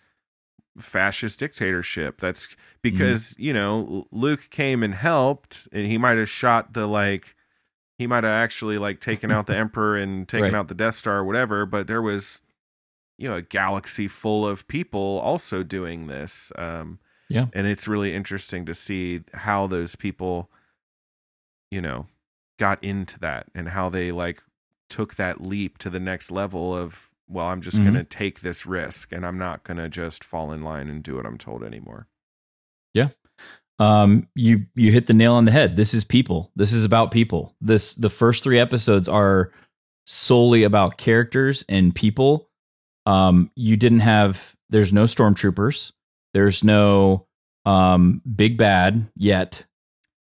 [0.79, 2.19] fascist dictatorship.
[2.21, 2.47] That's
[2.81, 7.35] because you know Luke came and helped, and he might have shot the like
[7.97, 10.55] he might have actually like taken out the emperor and taken Right.
[10.55, 12.41] out the death star or whatever but there was
[13.17, 16.99] you know a galaxy full of people also doing this um
[17.30, 17.46] Yeah.
[17.54, 20.50] and it's really interesting to see how those people
[21.72, 22.08] you know
[22.58, 24.42] got into that and how they like
[24.89, 27.86] took that leap to the next level of well i'm just Mhm.
[27.86, 31.26] gonna take this risk and i'm not gonna just fall in line and do what
[31.28, 32.08] i'm told anymore
[32.94, 33.10] Yeah.
[33.78, 37.12] um you you hit the nail on the head this is people this is about
[37.12, 39.52] people this the first three episodes are
[40.08, 42.50] solely about characters and people
[43.06, 45.92] um you didn't have there's no stormtroopers
[46.34, 47.26] there's no
[47.65, 49.65] um big bad yet.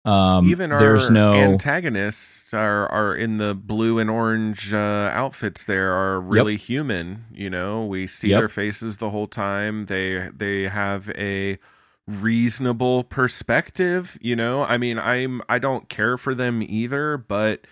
[0.04, 5.64] Um even our there's no antagonists are are in the blue and orange uh, outfits
[5.64, 7.84] there are really human you know?
[7.84, 8.40] We see Yep.
[8.40, 9.86] their faces the whole time.
[9.86, 11.58] They they have a
[12.06, 14.62] reasonable perspective you know?
[14.62, 17.66] I mean i'm i don't care for them either but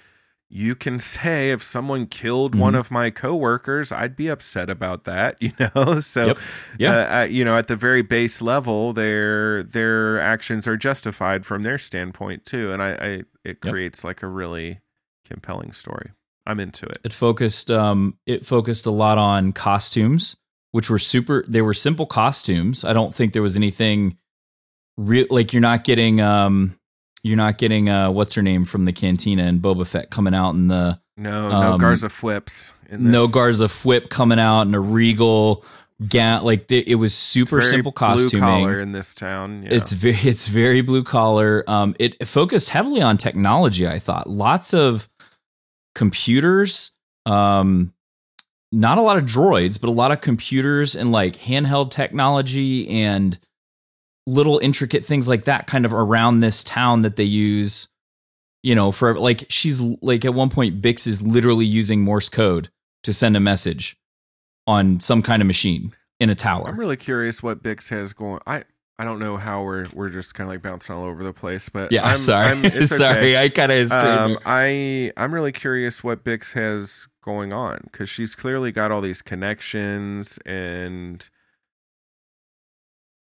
[0.49, 2.79] you can say if someone killed one Mhm.
[2.79, 6.39] of my coworkers i'd be upset about that you know so Yep.
[6.79, 7.21] Yeah.
[7.21, 11.79] uh, you know at the very base level their their actions are justified from their
[11.79, 13.07] standpoint too and i, I
[13.45, 13.73] it Yep.
[13.73, 14.79] creates like a really
[15.25, 16.11] compelling story
[16.47, 20.37] i'm into it it focused um it focused a lot on costumes
[20.71, 24.17] which were super they were simple costumes i don't think there was anything
[24.97, 26.79] real like you're not getting um
[27.27, 30.51] you're not getting uh what's her name from the cantina and boba fett coming out
[30.51, 34.81] in the no no Um, Garsa Fwips in no Garsa Fwip coming out in a
[34.81, 35.65] regal
[36.09, 36.45] gown.
[36.45, 39.63] Like th- it was super Very simple blue collar in this town.
[39.63, 39.75] Yeah.
[39.75, 41.65] It's very it's very blue collar.
[41.67, 43.87] Um, it focused heavily on technology.
[43.87, 45.09] I thought lots of
[45.95, 46.93] computers.
[47.25, 47.93] Um,
[48.73, 53.39] not a lot of droids, but a lot of computers and like handheld technology and
[54.27, 57.89] little intricate things like that, kind of around this town that they use.
[58.63, 62.71] You know, for like she's like at one point, Bix is literally using Morse code
[63.05, 63.97] to send a message
[64.67, 66.69] on some kind of machine in a tower.
[66.69, 68.41] I'm really curious what Bix has going.
[68.47, 68.65] I
[68.99, 71.69] I don't know how we're we're just kind of like bouncing all over the place,
[71.69, 73.37] but yeah, I'm, sorry, I'm, sorry.
[73.37, 78.35] I kind of Um, I I'm really curious what Bix has going on because she's
[78.35, 81.29] clearly got all these connections and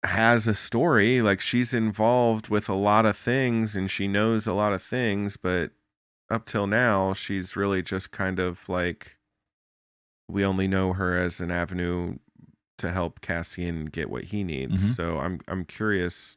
[0.04, 1.20] has a story.
[1.22, 5.36] Like she's involved with a lot of things and she knows a lot of things,
[5.36, 5.72] but
[6.30, 9.16] up till now, she's really just kind of like
[10.28, 12.16] we only know her as an avenue
[12.78, 14.82] to help Cassian get what he needs.
[14.82, 14.96] Mhm.
[14.96, 16.36] So I'm I'm curious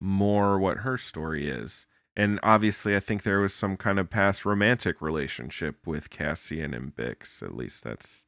[0.00, 1.86] more what her story is.
[2.16, 6.94] And obviously I think there was some kind of past romantic relationship with Cassian and
[6.94, 7.42] Bix.
[7.42, 8.25] At least that's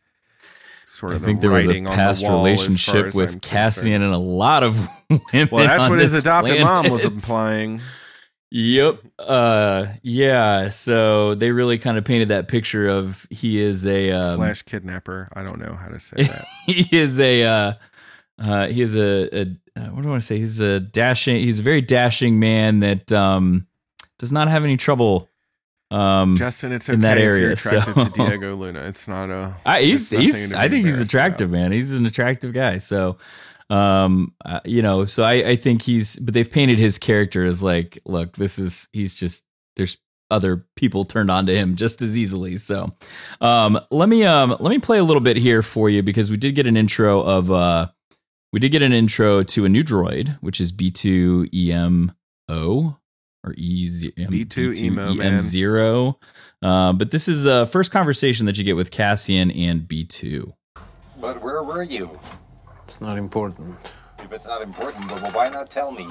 [0.88, 4.04] sort I think the there was a past as relationship as with I'm Cassian concerned.
[4.04, 4.76] and a lot of
[5.10, 5.48] women.
[5.52, 7.80] Well, that's what his adopted mom was implying.
[8.50, 9.00] Yep.
[9.18, 10.70] Uh, yeah.
[10.70, 15.28] So they really kind of painted that picture of he is a um, slash kidnapper.
[15.34, 16.46] I don't know how to say that.
[16.66, 17.72] he is a uh,
[18.38, 19.42] uh, he is a, a
[19.76, 20.38] uh, what do I want to say?
[20.38, 21.40] He's a dashing.
[21.40, 23.66] He's a very dashing man that um,
[24.18, 25.27] does not have any trouble.
[25.90, 28.80] Um, Justin, it's okay in that if area, you're attracted so- to Diego Luna.
[28.82, 29.56] It's not a.
[29.64, 31.58] I, he's he's I think he's attractive, about.
[31.58, 31.72] man.
[31.72, 32.78] He's an attractive guy.
[32.78, 33.16] So,
[33.70, 37.62] um, uh, you know, so I I think he's, but they've painted his character as
[37.62, 39.44] like, look, this is he's just
[39.76, 39.96] there's
[40.30, 42.58] other people turned on to him just as easily.
[42.58, 42.92] So,
[43.40, 46.36] um, let me um let me play a little bit here for you because we
[46.36, 47.88] did get an intro of uh
[48.52, 52.98] we did get an intro to a new droid which is B two EMO
[53.44, 55.34] or E Z- B2 emo, man.
[55.34, 56.18] EM zero.
[56.62, 60.54] Uh, but this is uh first conversation that you get with Cassian and B two.
[61.20, 62.18] But where were you?
[62.84, 63.76] It's not important.
[64.18, 66.06] If it's not important, well, why not tell me?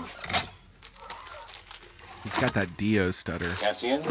[2.24, 3.52] He's got that Dio stutter.
[3.60, 4.02] Cassian,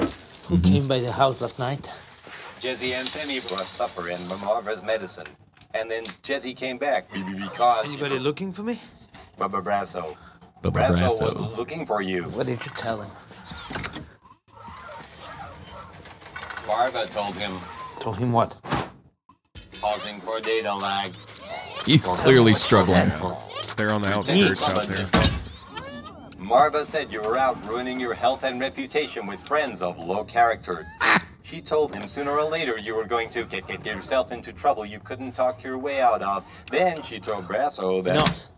[0.48, 1.88] Who came by the house last night?
[2.60, 5.26] Jesse and Penny brought supper and Maarva's medicine.
[5.74, 8.80] And then Jesse came back be- be- because Anybody looking for me?
[9.38, 10.16] Bubba Brasso.
[10.62, 11.38] Bubba Brasso Brasso.
[11.48, 12.24] was looking for you.
[12.24, 13.10] What did you tell him?
[16.66, 17.58] Maarva told him,
[18.00, 18.54] Told him what?
[19.80, 21.12] pausing for data lag.
[21.84, 23.08] He's clearly struggling.
[23.76, 25.06] They're on the outskirts out there.
[26.38, 30.86] Maarva said you were out ruining your health and reputation with friends of low character.
[31.42, 34.84] She told him sooner or later you were going to get, get yourself into trouble
[34.84, 36.44] you couldn't talk your way out of.
[36.70, 38.48] Then she told Brasso that.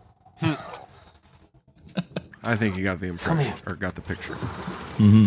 [0.41, 0.47] No.
[0.55, 0.88] Hmm.
[2.43, 3.55] I think he got the impression here.
[3.67, 4.33] or got the picture.
[4.97, 5.25] Mm-hmm.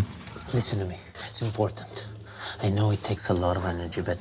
[0.55, 0.97] Listen to me.
[1.29, 2.07] It's important.
[2.63, 4.19] I know it takes a lot of energy, but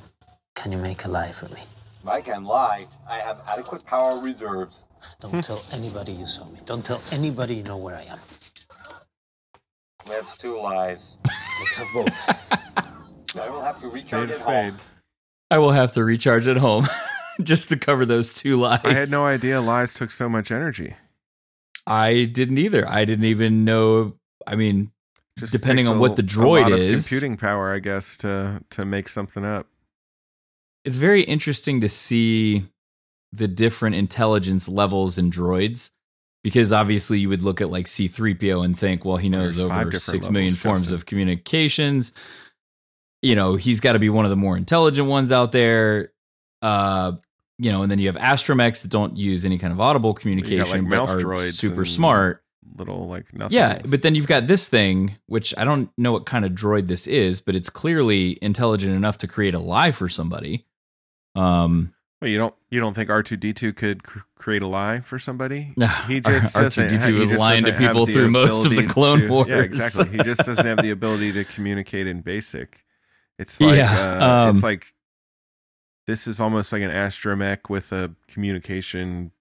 [0.56, 1.62] can you make a lie for me?
[2.06, 2.88] I can lie.
[3.10, 4.86] I have adequate power reserves.
[5.20, 6.60] Don't tell anybody you saw me.
[6.66, 8.20] Don't tell anybody you know where I am.
[10.08, 11.18] That's two lies.
[11.26, 12.14] Let's have both.
[13.40, 14.72] I will have to recharge Spade at to spade.
[14.74, 14.80] home.
[15.52, 16.88] I will have to recharge at home
[17.44, 18.82] just to cover those two lies.
[18.84, 20.96] I had no idea lies took so much energy.
[21.88, 22.88] I didn't either.
[22.88, 24.14] I didn't even know.
[24.46, 24.92] I mean,
[25.40, 27.08] Just Depending on a- what the droid is.
[27.08, 29.68] computing power, I guess, to to make something up.
[30.86, 32.66] it's very interesting to see
[33.32, 35.90] the different intelligence levels in droids
[36.44, 39.92] because obviously you would look at like C3PO and think, well, he knows There's over
[39.92, 42.12] 6 million forms of communications.
[43.22, 46.12] You know, he's got to be one of the more intelligent ones out there.
[46.64, 47.14] Uh,
[47.62, 50.90] you know, and then you have astromechs that don't use any kind of audible communication,
[50.90, 52.44] but mouse are super smart.
[52.76, 53.56] Little like nothing.
[53.56, 56.88] Yeah, but then you've got this thing, which I don't know what kind of droid
[56.88, 60.66] this is, but it's clearly intelligent enough to create a lie for somebody.
[61.36, 64.68] Um, Well, you don't you don't think R two D two could cr- create a
[64.68, 65.74] lie for somebody?
[65.78, 69.22] No, he just R- R2D2 ha- was lying to people through most of the Clone
[69.22, 69.50] to- Wars.
[69.50, 70.08] Yeah, exactly.
[70.10, 72.84] He just doesn't have the ability to communicate in basic.
[73.38, 74.86] It's like Yeah, uh, um, it's like
[76.08, 79.32] this is almost like an astromech with a communication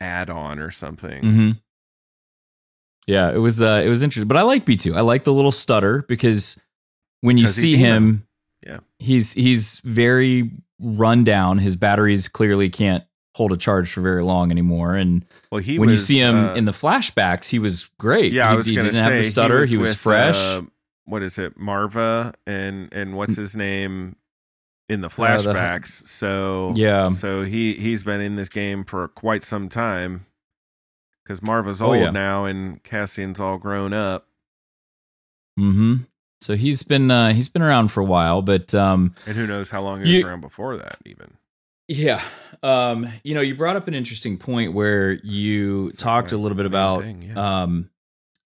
[0.00, 1.20] add-on or something.
[1.22, 1.50] hmm
[3.06, 4.94] Yeah, it was uh, it was interesting, but I like B two.
[4.94, 6.58] I like the little stutter because
[7.20, 8.26] when you see him,
[8.66, 8.78] Yeah.
[8.98, 11.58] he's he's very run down.
[11.58, 14.94] His batteries clearly can't hold a charge for very long anymore.
[14.94, 18.32] And Well, he when you see him uh, in the flashbacks, he was great.
[18.32, 19.64] Yeah, he, I was he didn't say have the stutter.
[19.64, 20.36] He was, with, fresh.
[20.36, 20.62] uh,
[21.04, 24.16] what is it, Maarva and and what's his name?
[24.88, 26.06] In the Uh, the- flashbacks.
[26.06, 27.10] so Yeah.
[27.10, 30.26] so he he's been in this game for quite some time.
[31.24, 32.10] Because Maarva's Oh, old yeah.
[32.10, 34.28] now, and Cassian's all grown up,
[35.56, 35.96] hmm
[36.42, 39.70] So he's been uh, he's been around for a while, but um, and who knows
[39.70, 41.32] how long he was You- around before that, even.
[41.88, 42.22] yeah,
[42.62, 46.56] um, you know, you brought up an interesting point where you It's talked a little
[46.56, 47.62] bit about thing, yeah.
[47.62, 47.88] um,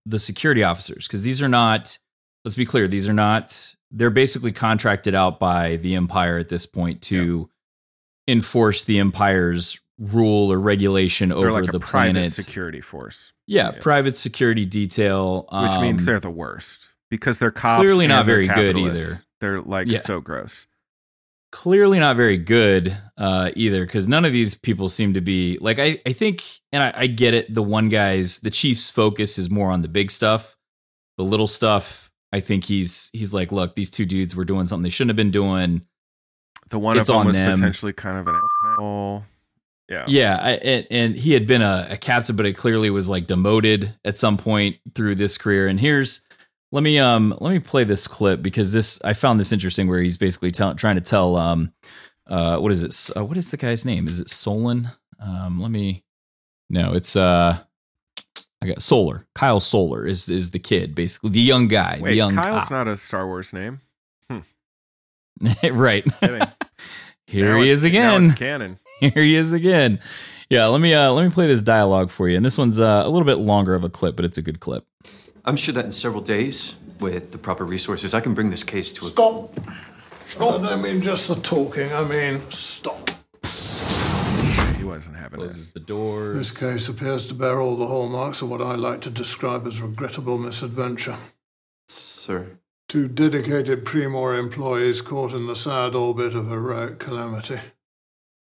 [0.06, 1.98] the security officers because these are not.
[2.44, 3.74] Let's be clear; these are not.
[3.90, 7.48] They're basically contracted out by the Empire at this point to
[8.26, 12.32] enforce the Empire's rule or regulation They're over like the private planet.
[12.32, 13.80] security force, yeah, Yeah.
[13.80, 17.80] private security detail, which means um, they're the worst because they're cops.
[17.82, 19.20] clearly not very good either.
[19.40, 20.00] They're like Yeah.
[20.00, 20.66] so gross.
[21.50, 25.78] clearly not very good uh, either because none of these people seem to be like
[25.78, 29.48] I, I think and I, I get it the one guy's the chief's focus is
[29.48, 30.54] more on the big stuff
[31.16, 34.82] the little stuff I think he's he's like look these two dudes were doing something
[34.82, 35.82] they shouldn't have been doing
[36.70, 37.54] The one It's of them was them.
[37.58, 38.40] potentially kind of an
[38.74, 39.24] asshole.
[39.88, 40.04] Yeah.
[40.06, 43.26] yeah I, and, and he had been a, a captain but it clearly was like
[43.26, 46.20] demoted at some point through this career and here's
[46.72, 50.00] let me um let me play this clip because this I found this interesting where
[50.02, 51.72] he's basically tell, trying to tell um
[52.26, 55.70] uh what is it uh, what is the guy's name is it Solon um let
[55.70, 56.04] me
[56.68, 57.58] no it's uh
[58.62, 62.16] I got Soller Kyle Soller is is the kid basically the young guy Wait, the
[62.16, 62.70] young Kyle's cop.
[62.70, 63.80] not a Star Wars name.
[65.72, 66.04] right
[67.26, 68.78] here Now he it's- is now again it's canon.
[69.00, 70.00] here he is again
[70.50, 73.02] yeah let me uh let me play this dialogue for you and this one's uh,
[73.04, 74.84] a little bit longer of a clip but it's a good clip
[75.44, 78.92] I'm sure that in several days, with the proper resources, I can bring this case
[78.94, 79.08] to a.
[79.08, 79.58] Stop.
[80.28, 80.60] Stop.
[80.60, 81.90] I don't mean just the talking.
[81.90, 83.10] I mean, stop.
[84.88, 85.74] He wasn't having closes it.
[85.74, 89.10] the doors This case appears to bear all the hallmarks of what I like to
[89.10, 91.18] describe as regrettable misadventure.
[91.90, 92.58] Sir.
[92.88, 97.60] Two dedicated Pre-Mor employees caught in the sad orbit of heroic calamity.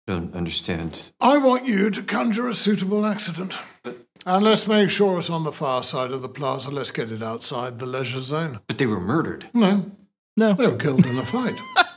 [0.05, 0.99] Don't understand.
[1.19, 3.57] I want you to conjure a suitable accident.
[3.83, 6.69] And let's make sure it's on the far side of the plaza.
[6.69, 8.59] Let's get it outside the leisure zone.
[8.67, 9.49] But they were murdered.
[9.55, 9.91] No,
[10.37, 11.59] no they were killed in a fight.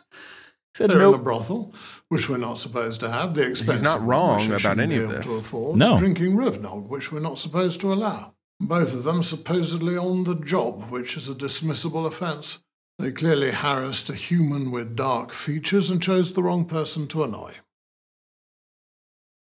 [0.75, 1.75] said They're in a brothel,
[2.09, 3.35] which we're not supposed to have.
[3.35, 5.27] The expensive not wrong about any of able this.
[5.27, 5.77] To afford.
[5.77, 5.99] No.
[5.99, 8.35] Drinking Rivnold, which we're not supposed to allow.
[8.61, 12.59] Both of them supposedly on the job, which is a dismissible offence.
[12.99, 17.55] They clearly harassed a human with dark features and chose the wrong person to annoy.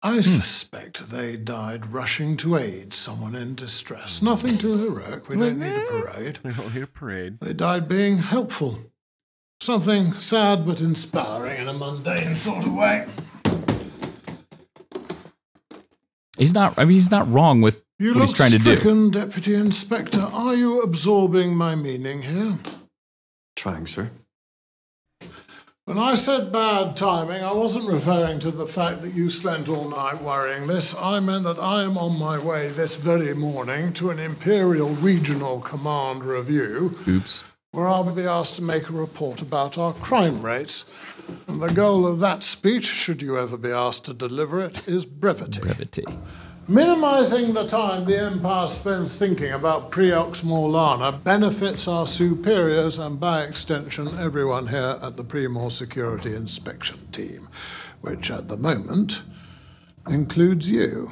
[0.02, 0.22] I hmm.
[0.22, 4.22] suspect they died rushing to aid someone in distress.
[4.22, 5.28] Nothing too heroic.
[5.28, 6.40] We don't need a parade.
[6.44, 7.40] We don't need a parade.
[7.42, 8.80] They died being helpful.
[9.62, 13.08] Something sad but inspiring in a mundane sort of way.
[16.40, 19.12] he's not I mean he's not wrong with You what he's trying to do stricken,
[19.12, 20.20] Deputy Inspector.
[20.20, 22.58] Are you absorbing my meaning here?
[23.56, 24.10] Trying, sir.
[25.84, 29.90] When I said bad timing, I wasn't referring to the fact that you spent all
[29.90, 30.94] night worrying this.
[30.96, 35.60] I meant that I am on my way this very morning to an Imperial Regional
[35.60, 40.86] Command review oops where I'll be asked to make a report about our crime rates.
[41.48, 45.06] And the goal of that speech, should you ever be asked to deliver it, is
[45.06, 45.62] brevity.
[45.62, 46.06] brevity
[46.68, 53.44] Minimizing the time the Empire spends thinking about Preox Morlana benefits our superiors and, by
[53.44, 57.50] extension, everyone here at the Pre-Mor Security Inspection Team,
[58.02, 59.22] which at the moment
[60.08, 61.12] includes you.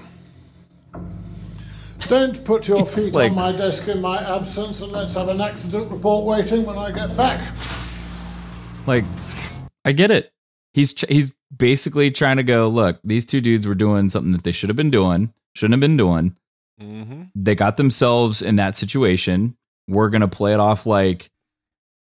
[2.10, 5.28] Don't put your It's feet like- on my desk in my absence and let's have
[5.30, 7.54] an accident report waiting when I get back.
[8.86, 9.04] Like,
[9.84, 10.32] I get it.
[10.74, 12.70] He's ch- he's basically trying to go.
[12.70, 15.82] Look, these two dudes were doing something that they should have been doing, shouldn't have
[15.82, 16.36] been doing.
[16.82, 17.24] Mm-hmm.
[17.36, 19.58] They got themselves in that situation.
[19.90, 21.30] We're gonna play it off like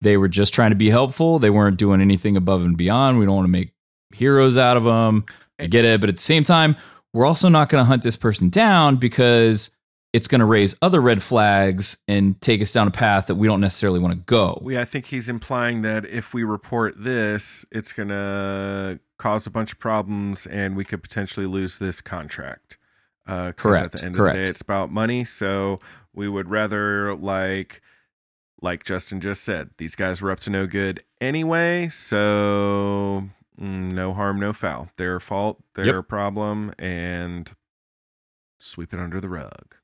[0.02, 1.40] they were just trying to be helpful.
[1.40, 3.20] They weren't doing anything above and beyond.
[3.20, 3.74] We don't want to make
[4.14, 5.26] heroes out of them.
[5.60, 6.76] I get it, but at the same time,
[7.14, 9.70] we're also not going to hunt this person down because
[10.14, 13.48] it's going to raise other red flags and take us down a path that we
[13.48, 14.60] don't necessarily want to go.
[14.62, 19.50] We, I think he's implying that if we report this, it's going to cause a
[19.50, 22.78] bunch of problems and we could potentially lose this contract.
[23.28, 24.36] Uh, 'cause At Correct, the end correct.
[24.36, 25.24] of the day, it's about money.
[25.24, 25.80] So
[26.14, 27.82] we would rather, like,
[28.62, 31.88] like Justin just said, these guys were up to no good anyway.
[31.90, 34.90] So mm, no harm, no foul.
[34.98, 36.08] Their fault, their Yep.
[36.10, 37.50] problem, and
[38.60, 39.76] sweep it under the rug.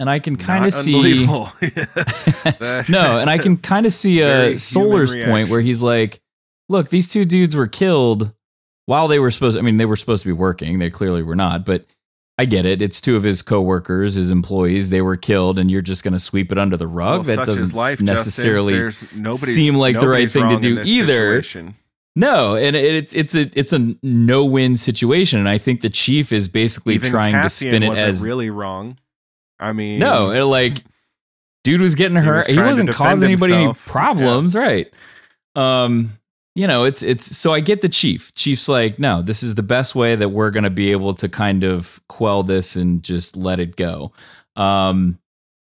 [0.00, 4.42] And I can kind of see no, and I can kind of see a uh,
[4.42, 6.20] human Soller's point where he's like,
[6.68, 8.32] "Look, these two dudes were killed
[8.86, 9.56] while they were supposed.
[9.56, 10.78] I mean, they were supposed to be working.
[10.78, 11.86] They clearly were not, but."
[12.36, 12.82] I get it.
[12.82, 14.90] It's two of his coworkers, his employees.
[14.90, 17.26] They were killed, and you're just going to sweep it under the rug.
[17.26, 19.08] Well, that doesn't life, necessarily Justin.
[19.12, 21.42] There's, nobody's, seem like the right thing to do either.
[21.42, 21.76] situation.
[22.16, 25.90] No, and it, it's it's a it's a no win situation, and I think the
[25.90, 28.98] chief is basically Even trying Cassian to spin it as really wrong.
[29.64, 30.84] I mean, no, it, like
[31.64, 32.46] dude was getting He hurt.
[32.46, 33.86] was He, wasn't causing anybody any himself.
[33.86, 34.92] problems, right?
[35.56, 36.18] Um,
[36.54, 38.32] you know, it's it's so I get the chief.
[38.34, 41.28] Chief's like, no, this is the best way that we're going to be able to
[41.28, 44.12] kind of quell this and just let it go.
[44.56, 45.18] Um,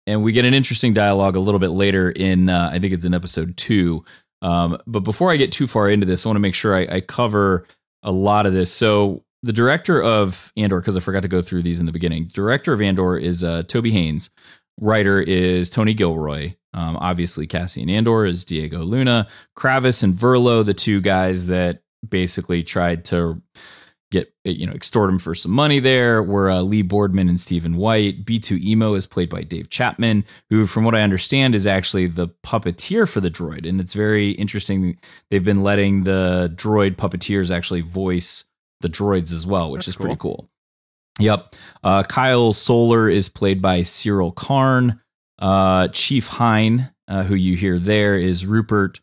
[0.06, 3.04] and we get an interesting dialogue a little bit later in uh, I think it's
[3.04, 4.04] in episode two.
[4.42, 6.96] Um, but before I get too far into this, I want to make sure I,
[6.96, 7.66] I cover
[8.04, 8.72] a lot of this.
[8.72, 12.28] So the director of Andor, because I forgot to go through these in the beginning.
[12.32, 14.30] Director of Andor is uh, Toby Haynes.
[14.78, 16.54] Writer is Tony Gilroy.
[16.74, 19.28] Um, obviously, Cassian Andor is Diego Luna.
[19.56, 23.40] Kravis and Verlo, the two guys that basically tried to
[24.12, 27.76] get you know extort him for some money there were uh, lee boardman and stephen
[27.76, 32.06] white b2 emo is played by dave chapman who from what i understand is actually
[32.06, 34.96] the puppeteer for the droid and it's very interesting
[35.30, 38.44] they've been letting the droid puppeteers actually voice
[38.80, 40.48] the droids as well which That's is pretty cool
[41.18, 41.54] yep
[41.84, 45.00] uh, kyle soller is played by cyril karn
[45.38, 49.00] uh, chief hyne uh, who you hear there is rupert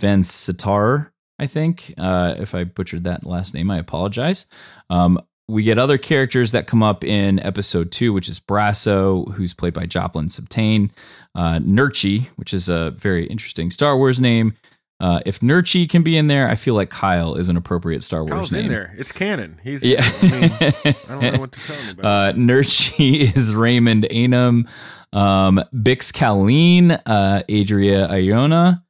[0.00, 1.92] vansittart I think.
[1.98, 4.46] Uh, if I butchered that last name, I apologize.
[4.88, 5.18] Um,
[5.48, 9.74] we get other characters that come up in episode two, which is Brasso, who's played
[9.74, 10.90] by Joplin Sibtain,
[11.34, 14.54] uh, Nurchi, which is a very interesting Star Wars name.
[14.98, 18.20] Uh, if Nurchi can be in there, I feel like Kyle is an appropriate Star
[18.20, 18.64] Wars Kyle's name.
[18.64, 18.94] in there.
[18.96, 19.60] It's canon.
[19.62, 19.82] He's.
[19.82, 20.10] Yeah.
[20.22, 22.04] I, mean, I don't know what to tell you about.
[22.04, 24.66] Uh, Nurchi is Raymond Anum,
[25.12, 28.82] um, Bix Caleen, uh, Adria Arjona,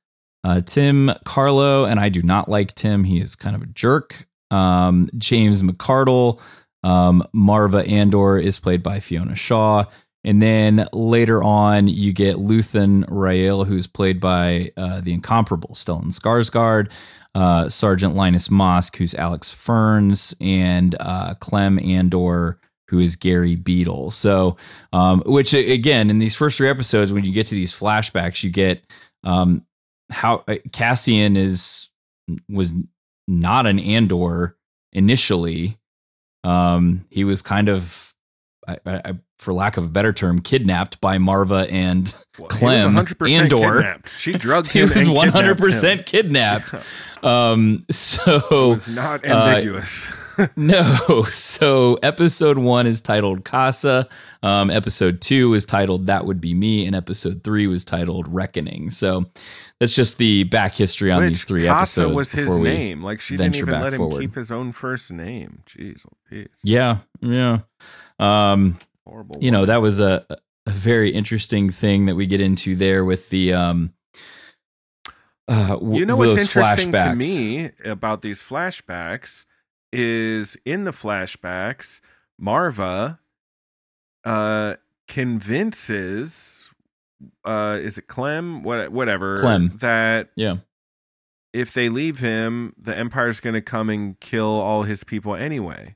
[0.45, 3.03] uh, Tim Karlo, and I do not like Tim.
[3.03, 4.27] He is kind of a jerk.
[4.53, 6.39] Um, James McArdle,
[6.85, 9.85] um, Maarva Andor is played by Fiona Shaw.
[10.27, 16.13] And then later on, you get Luthen Rael, who's played by uh, the incomparable Stellan
[16.13, 16.91] Skarsgård,
[17.37, 22.59] uh, Sergeant Linus Mosk, who's Alex Ferns, and uh, Clem Andor,
[22.89, 24.11] who is Gary Beadle.
[24.11, 24.57] So,
[24.93, 28.51] um, which again, in these first three episodes, when you get to these flashbacks, you
[28.51, 28.85] get
[29.23, 29.65] um,
[30.11, 31.89] how uh, Cassian is
[32.49, 32.75] was
[33.29, 34.57] not an Andor
[34.93, 35.79] initially.
[36.43, 38.06] Um, he was kind of,
[38.69, 43.31] I, I, for lack of a better term, kidnapped by Maarva and Well, Clem 100%
[43.31, 43.57] Andor.
[43.77, 44.11] kidnapped.
[44.19, 44.91] She drugged him.
[44.91, 46.75] He was one hundred percent kidnapped.
[47.23, 50.07] Um, so It was not uh, ambiguous.
[50.57, 51.25] no.
[51.33, 54.07] So episode one is titled Kassa.
[54.45, 58.91] Um, episode two is titled That Would Be Me, and episode three was titled Reckoning.
[58.91, 59.25] So
[59.81, 62.15] that's just the back history on Which these three Kassa episodes.
[62.15, 63.03] was his name.
[63.03, 64.21] Like she didn't even let him forward.
[64.21, 65.63] keep his own first name.
[65.67, 66.45] Jeez, oh.
[66.63, 67.61] Yeah, yeah.
[68.19, 69.37] Um, Horrible.
[69.41, 70.25] you know that was a,
[70.67, 73.93] a very interesting thing that we get into there with the um.
[75.49, 79.45] Uh, w- You know what's interesting to me about these flashbacks
[79.93, 82.01] is in the flashbacks,
[82.41, 83.19] Maarva
[84.25, 84.75] uh
[85.07, 86.69] convinces
[87.45, 88.63] uh is it Clem?
[88.65, 89.77] What whatever Clem.
[89.81, 90.57] that Yeah,
[91.53, 95.95] if they leave him, the Empire's gonna come and kill all his people anyway.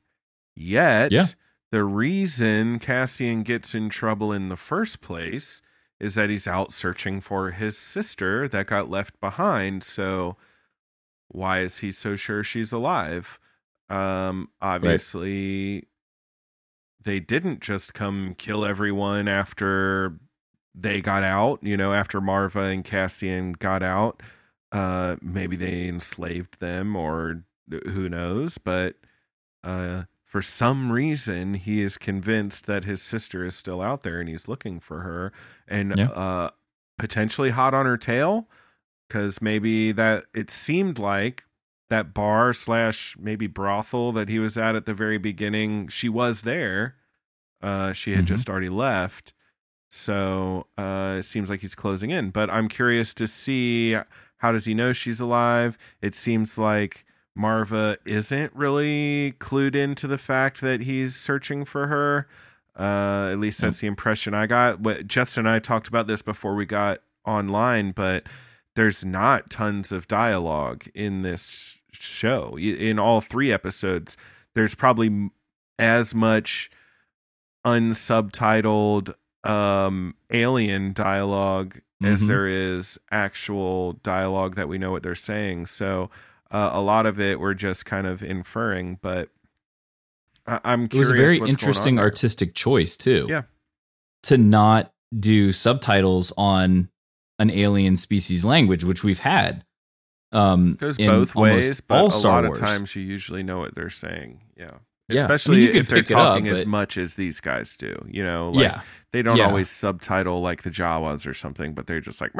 [0.54, 1.26] Yet Yeah.
[1.72, 5.62] The reason Cassian gets in trouble in the first place
[6.00, 9.82] is that he's out searching for his sister that got left behind.
[9.82, 10.36] So
[11.28, 13.38] why is he so sure she's alive?
[13.88, 15.86] Um obviously
[17.02, 20.18] they didn't just come kill everyone after
[20.74, 24.22] they got out, you know, after Maarva and Cassian got out.
[24.72, 27.44] Uh maybe they enslaved them or
[27.88, 28.96] who knows, but
[29.64, 34.28] uh for some reason he is convinced that his sister is still out there and
[34.28, 35.32] he's looking for her
[35.66, 36.08] and Yeah.
[36.10, 36.50] uh
[36.98, 38.46] potentially hot on her tail
[39.08, 41.42] because maybe that it seemed like
[41.88, 46.42] that bar slash maybe brothel that he was at at the very beginning she was
[46.42, 46.94] there
[47.60, 48.28] uh she had Mhm.
[48.28, 49.32] just already left
[49.90, 53.96] so uh it seems like he's closing in but i'm curious to see
[54.38, 57.04] how does he know she's alive it seems like
[57.38, 62.26] maarva isn't really clued into the fact that he's searching for her.
[62.78, 64.80] Uh at least that's the impression i got.
[64.80, 68.24] What justin and i talked about this before we got online but
[68.76, 72.56] there's not tons of dialogue in this show.
[72.58, 74.16] In all three episodes
[74.54, 75.30] there's probably
[75.78, 76.70] as much
[77.66, 79.14] unsubtitled
[79.44, 82.26] um alien dialogue as Mhm.
[82.28, 85.66] there is actual dialogue that we know what they're saying.
[85.66, 86.10] So
[86.50, 89.28] uh, a lot of it we're just kind of inferring but
[90.46, 93.26] I- i'm it was a very what's going on interesting artistic choice too.
[93.28, 93.42] Yeah.
[94.24, 96.88] to not do subtitles on
[97.38, 99.64] an alien species language, which we've had.
[100.32, 102.60] Um, Goes in both ways, but a Star lot Wars.
[102.60, 104.42] of times you usually know what they're saying.
[104.56, 104.64] Yeah.
[104.64, 104.70] Yeah.
[105.08, 108.04] I mean, Especially if they're it up, talking as but- much as these guys do.
[108.08, 108.82] You know, like, Yeah.
[109.12, 109.46] they don't Yeah.
[109.48, 112.32] always subtitle like the Jawas or something, but they're just like,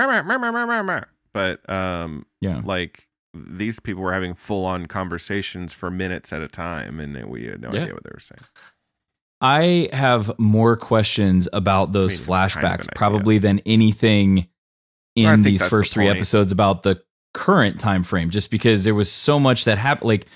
[1.32, 2.61] but um, Yeah.
[2.64, 7.47] like these people were having full on conversations for minutes at a time, and we
[7.47, 7.83] had no Yeah.
[7.83, 8.41] idea what they were saying.
[9.41, 14.49] I have more questions about those I mean, kind of flashbacks probably than anything
[15.16, 16.16] in these the first three point.
[16.16, 17.03] episodes about the
[17.33, 20.26] current time frame just because there was so much that happened like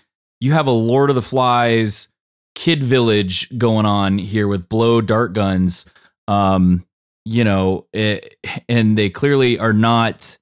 [0.41, 2.09] you have a Lord of the Flies
[2.55, 5.87] kid village going on here with blow dart guns
[6.29, 6.87] um
[7.25, 8.37] you know it,
[8.69, 10.39] and they clearly are not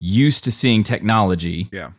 [0.00, 1.90] used to seeing technology Yeah.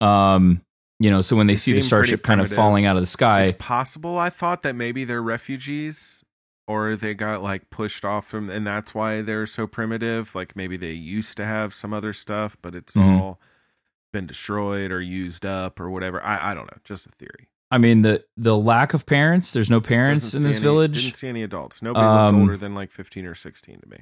[0.00, 0.62] um
[0.98, 3.06] you know so when they, They see the starship kind of falling out of the
[3.06, 4.18] sky It's possible.
[4.18, 6.22] I thought that maybe they're refugees
[6.68, 10.34] or they got like pushed off from, and that's why they're so primitive.
[10.36, 13.20] Like maybe they used to have some other stuff, but it's Mhm.
[13.20, 13.40] all
[14.12, 16.22] been destroyed or used up or whatever.
[16.22, 16.78] I, I don't know.
[16.84, 17.48] Just a theory.
[17.72, 19.52] I mean the the lack of parents.
[19.52, 21.02] There's no parents Doesn't in this any- village.
[21.02, 21.80] Didn't see any adults.
[21.82, 23.98] Nobody Um, looked older than like 15 or 16 to me.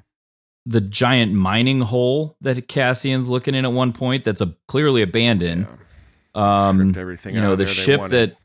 [0.70, 5.66] The giant mining hole that Cassian's looking in at one point that's a clearly abandoned.
[6.34, 8.36] Um, everything you know the ship that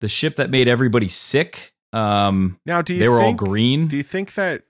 [0.00, 1.74] the ship that made everybody sick.
[1.92, 3.88] Um, Now, do you they were all green.
[3.88, 4.62] Do you think that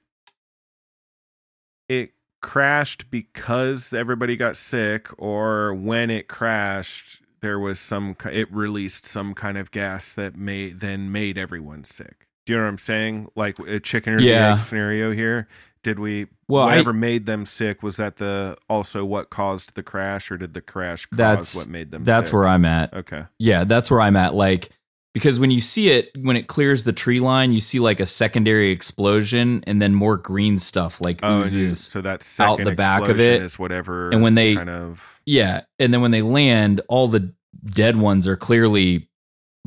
[1.88, 9.06] it crashed because everybody got sick, or when it crashed, there was some it released
[9.06, 12.26] some kind of gas that made then made everyone sick?
[12.46, 13.28] Do you know what I'm saying?
[13.36, 14.50] Like a chicken or Yeah.
[14.50, 15.48] the egg scenario here.
[15.83, 17.83] Did we Well, I- whatever made them sick?
[17.83, 21.68] Was that the also what caused the crash, or did the crash cause that's what
[21.68, 22.05] made them?
[22.05, 22.35] That's sick?
[22.35, 22.93] where I'm at.
[22.95, 23.24] Okay.
[23.39, 24.35] Yeah, that's where I'm at.
[24.35, 24.70] Like
[25.14, 28.07] because when you see it when it clears the tree line, you see like a
[28.07, 32.72] secondary explosion and then more green stuff like Oh, oozes so that out second the
[32.72, 33.43] back of explosion it.
[33.43, 37.33] is whatever and when they kind of Yeah, and then when they land, all the
[37.64, 39.09] dead ones are clearly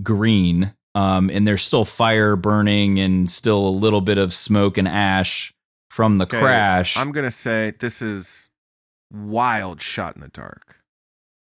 [0.02, 4.88] green, um, and there's still fire burning and still a little bit of smoke and
[4.88, 5.54] ash
[5.92, 6.96] from the Okay, crash.
[6.96, 8.50] I'm gonna say this is
[9.12, 10.78] wild shot in the dark.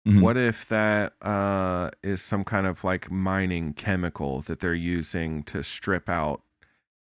[0.06, 0.22] Mhm.
[0.22, 5.64] What if that uh, is some kind of like mining chemical that they're using to
[5.64, 6.42] strip out,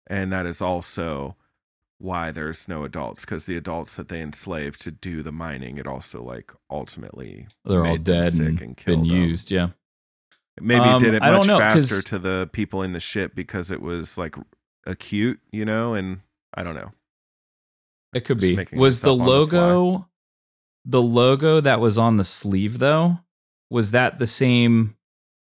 [0.07, 1.37] and that is also
[1.99, 5.87] why there's no adults because the adults that they enslaved to do the mining, it
[5.87, 9.05] also like ultimately They're all dead sick and and been them.
[9.05, 9.51] used.
[9.51, 9.71] Yeah,
[10.59, 13.71] Maybe Um, it did it much know, faster to the people in the ship because
[13.71, 14.37] it was like
[14.87, 16.21] acute, you know, and
[16.55, 16.93] I don't know.
[18.17, 18.57] It could be.
[18.73, 20.09] Was the on the logo
[20.85, 23.19] the logo that was on the sleeve though?
[23.71, 24.97] Was that the same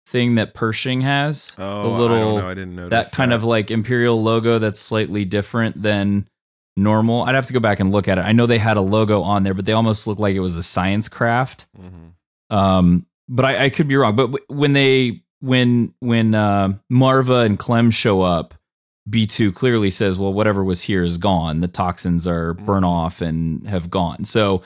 [0.07, 1.51] thing that Pershing has?
[1.57, 2.47] Oh, the I don't little know.
[2.49, 6.27] I didn't notice that kind of like imperial logo that's slightly different than
[6.77, 7.23] normal.
[7.23, 8.21] I'd have to go back and look at it.
[8.21, 10.55] I know they had a logo on there, but they almost looked like it was
[10.55, 11.65] a science craft.
[11.77, 12.13] Mhm.
[12.55, 14.15] Um, but I, I could be wrong.
[14.15, 18.53] But w- when they when when uh, Maarva and Clem show up,
[19.11, 21.59] B two clearly says, "Well, whatever was here is gone.
[21.59, 24.63] The toxins are burnt off and have gone." So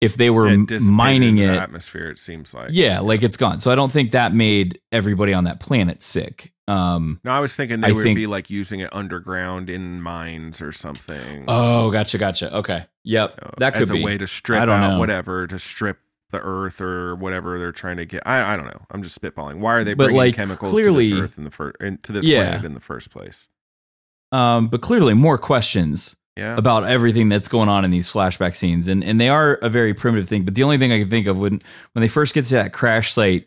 [0.00, 0.72] if they were Mm-hmm.
[0.72, 2.08] Yeah, it mining in the it, atmosphere.
[2.10, 3.58] It seems like yeah, like it's gone.
[3.60, 6.52] So I don't think that made everybody on that planet sick.
[6.68, 10.00] Um, No, I was thinking they I would think- be like using it underground in
[10.00, 11.44] mines or something.
[11.48, 12.54] Oh, gotcha, gotcha.
[12.58, 14.92] Okay, yep, you know, that could as be a way to strip I don't out
[14.92, 14.98] know.
[15.00, 15.98] whatever to strip
[16.30, 18.22] the earth or whatever they're trying to get.
[18.24, 18.82] I, I don't know.
[18.92, 19.58] I'm just spitballing.
[19.58, 22.12] Why are they But, bringing like, chemicals clearly- to this earth in the first to
[22.12, 22.44] this Yeah.
[22.50, 23.48] planet in the first place?
[24.32, 26.56] Um, but clearly more questions Yeah.
[26.56, 29.92] about everything that's going on in these flashback scenes, and and they are a very
[29.94, 30.44] primitive thing.
[30.44, 31.60] But the only thing I can think of when
[31.92, 33.46] when they first get to that crash site,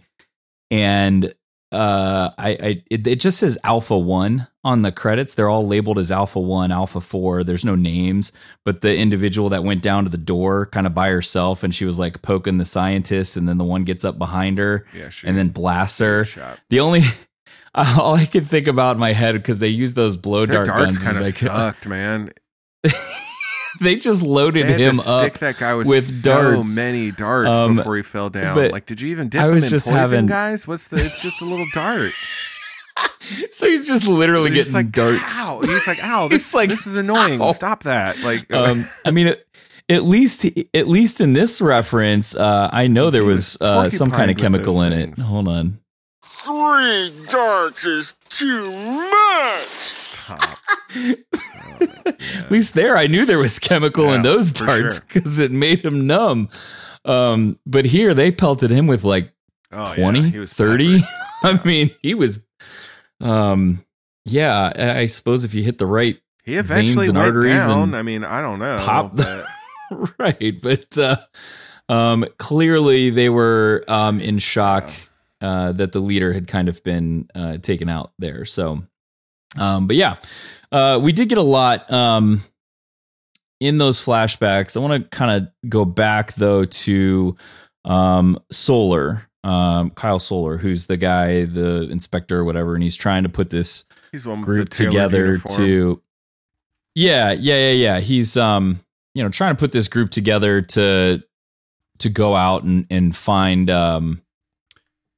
[0.72, 1.34] and
[1.72, 5.34] uh, I, I it, it just says Alpha One on the credits.
[5.34, 7.44] They're all labeled as Alpha One, Alpha Four.
[7.44, 8.32] There's no names,
[8.64, 11.86] but the individual that went down to the door kind of by herself, and she
[11.86, 15.38] was like poking the scientist, and then the one gets up behind her, Yeah, and
[15.38, 16.26] then blasts her.
[16.70, 17.02] The only
[18.00, 20.68] all I can think about in my head because they use those blow Their dart
[20.68, 21.04] darts guns.
[21.04, 22.32] kind of like, sucked, man.
[23.82, 26.76] they just loaded They him up stick that guy with, with so darts.
[26.76, 28.72] many darts Um, before he fell down.
[28.72, 30.68] Like, did you even dip I him in poison, having- guys?
[30.68, 31.04] What's the?
[31.04, 32.12] It's just a little dart.
[33.54, 35.36] so he's just literally He's getting like, darts.
[35.40, 35.62] Ow.
[35.62, 37.42] He's like, ow, this, He's like, this is annoying.
[37.42, 37.54] ow.
[37.54, 38.20] Stop that.
[38.20, 39.44] Like, Um, I mean, at-
[39.90, 44.32] at least at least in this reference, uh, I know there was uh, some kind
[44.32, 45.20] of chemical in it.
[45.20, 45.80] Hold on.
[46.44, 49.68] Three darts is too much.
[49.68, 50.60] stop.
[52.06, 55.06] At least there, I knew there was chemical in those for darts sure.
[55.08, 56.50] because it made him numb.
[57.06, 59.32] Um, but here they pelted him with like
[59.72, 61.00] Oh, yeah, 20, he was 30.
[61.02, 61.62] peppered.
[61.64, 62.40] I mean, he was,
[63.22, 63.84] um,
[64.26, 67.56] yeah, I I suppose if you hit the right He eventually veins and went arteries
[67.60, 67.82] down.
[67.84, 68.78] and I mean, I don't know.
[68.80, 69.46] pop but
[70.20, 71.18] right, but uh,
[71.90, 74.92] um, clearly they were um, in shock
[75.44, 78.46] uh, that the leader had kind of been uh, taken out there.
[78.46, 78.82] So,
[79.58, 80.16] um, but yeah,
[80.72, 82.44] uh, we did get a lot um,
[83.60, 84.76] in those flashbacks.
[84.76, 87.36] I want to kind of go back though to
[87.86, 93.24] um, Soller, um, Kyle Soller, who's the guy, the inspector or whatever, and he's trying
[93.24, 93.84] to put this
[94.46, 95.58] group together uniform.
[95.58, 96.02] to
[96.96, 98.80] yeah yeah yeah yeah he's um
[99.14, 101.22] you know trying to put this group together to
[101.98, 104.23] to go out and and find um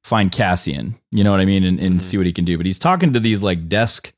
[0.06, 2.64] find cassian you know what i mean and, and see what he can do but
[2.64, 4.12] he's talking to these like desk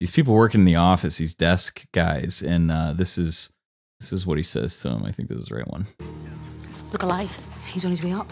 [0.00, 3.52] these people working in the office these desk guys and uh this is
[4.00, 5.86] this is what he says to them i think this is the right one
[6.92, 7.38] Look alive.
[7.72, 8.28] He's on his way up.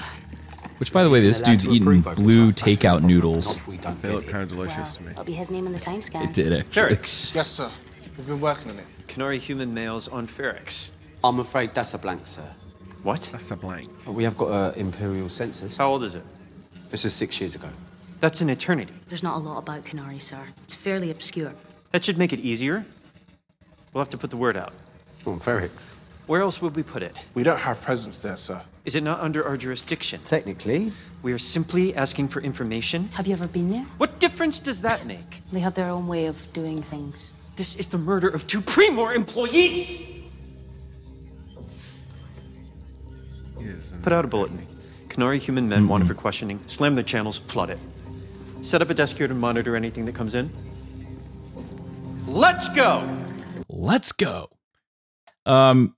[0.78, 3.56] which by the way this dude's eating blue takeout noodles
[4.02, 5.10] They look kind of delicious to me.
[5.10, 6.24] That'll be his name in the time scan.
[6.24, 7.32] it did actually Ferrix.
[7.40, 7.70] Yes, sir.
[8.16, 8.86] We've been working on it.
[9.06, 10.88] Kenari human males on Ferrix.
[11.22, 12.50] I'm afraid that's a blank, sir.
[13.04, 13.28] What?
[13.30, 13.88] That's a blank.
[14.08, 15.76] We have got uh, imperial census.
[15.76, 16.24] How old is it?
[16.90, 17.68] This is six years ago.
[18.20, 18.94] That's an eternity.
[19.08, 20.48] There's not a lot about Kenari, sir.
[20.64, 21.52] It's fairly obscure.
[21.92, 22.84] That should make it easier.
[23.92, 24.72] We'll have to put the word out.
[25.26, 25.90] On Ferrix.
[26.26, 27.16] Where else would we put it?
[27.34, 28.60] We don't have presence there, sir.
[28.84, 30.20] Is it not under our jurisdiction?
[30.24, 33.08] Technically, We are simply asking for information.
[33.08, 33.86] Have you ever been there?
[33.98, 35.42] What difference does that make?
[35.52, 37.32] They have their own way of doing things.
[37.56, 40.02] This is the murder of two Pre-Mor employees!
[44.02, 44.66] Put out a bulletin.
[45.18, 46.60] Kenari human men wanted for questioning.
[46.68, 47.78] Slam their channels, flood it.
[48.62, 50.50] Set up a desk here to monitor anything that comes in.
[52.26, 53.16] Let's go!
[53.68, 54.50] let's go.
[55.44, 55.96] Um,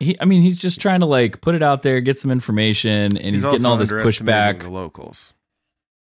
[0.00, 3.16] he, I mean, he's just trying to like put it out there, get some information,
[3.18, 4.62] and he's, getting all this underestimating pushback.
[4.62, 5.34] The locals.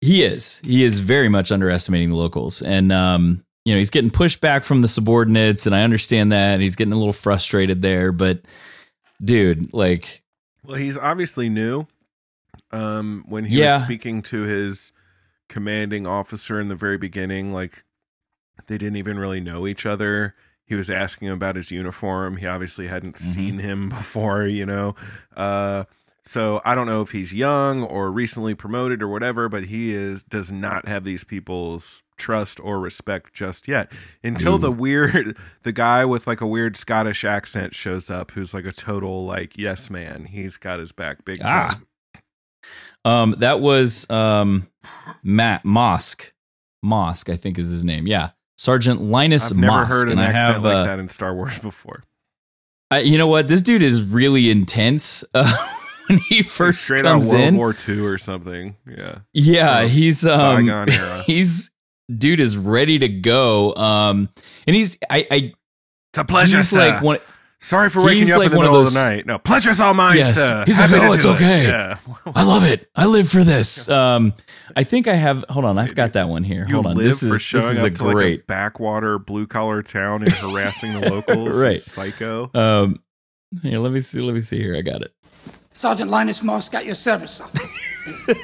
[0.00, 0.60] He is.
[0.62, 4.82] He is very much underestimating the locals, and um, you know, he's getting pushback from
[4.82, 6.54] the subordinates, and I understand that.
[6.54, 8.42] and He's getting a little frustrated there, but
[9.24, 10.22] dude, like,
[10.64, 11.86] Well, he's obviously new.
[12.72, 13.76] Um, when he Yeah.
[13.78, 14.92] was speaking to his
[15.48, 17.84] commanding officer in the very beginning, like
[18.66, 20.34] they didn't even really know each other.
[20.64, 22.38] He was asking him about his uniform.
[22.38, 23.32] He obviously hadn't Mm-hmm.
[23.32, 24.94] seen him before, you know.
[25.36, 25.84] Uh,
[26.24, 30.24] so I don't know if he's young or recently promoted or whatever, but he is
[30.24, 33.92] does not have these people's trust or respect just yet
[34.24, 38.64] until the weird the guy with like a weird Scottish accent shows up who's like
[38.64, 41.68] a total like yes man he's got his back big Ah.
[41.74, 41.86] time
[43.06, 44.66] um, that was um,
[45.22, 46.20] Matt Mosk.
[46.84, 48.06] Mosk, I think is his name.
[48.06, 50.98] Yeah, Sergeant Linus I've never Mosk, heard an and I accent have like uh, that
[50.98, 52.04] in Star Wars before.
[52.90, 53.48] I, you know what?
[53.48, 55.24] This dude is really intense.
[55.34, 55.56] Uh,
[56.08, 58.76] when he first Straight out World in, War II or something.
[58.88, 59.18] Yeah.
[59.32, 61.22] yeah, Or he's um, era.
[61.26, 61.70] he's
[62.14, 63.74] dude is ready to go.
[63.74, 64.28] Um,
[64.68, 65.34] and he's I, I
[66.12, 66.78] It's a pleasure, he's sir.
[66.78, 67.18] like one.
[67.58, 69.26] Sorry for waking he's you up like in the one of middle of, the night.
[69.26, 70.34] No, pleasure's all mine, Yes.
[70.34, 70.64] sir.
[70.66, 71.64] He's like, Happy to oh, it's do it." okay.
[71.66, 71.98] Yeah.
[72.34, 72.88] I love it.
[72.94, 73.88] I live for this.
[73.96, 74.34] Um,
[74.76, 75.42] I think I have.
[75.48, 76.66] Hold on, I've got that one here.
[76.68, 76.96] You Hold on.
[76.96, 78.46] live This for is this is up a to like a great.
[78.46, 81.54] backwater blue collar town and harassing the locals.
[81.56, 81.80] Right.
[81.80, 82.50] Psycho.
[82.54, 83.00] Um,
[83.62, 84.18] here, let me see.
[84.20, 84.76] Let me see here.
[84.76, 85.14] I got it.
[85.72, 87.46] Sergeant Linus Mosk got your service, sir.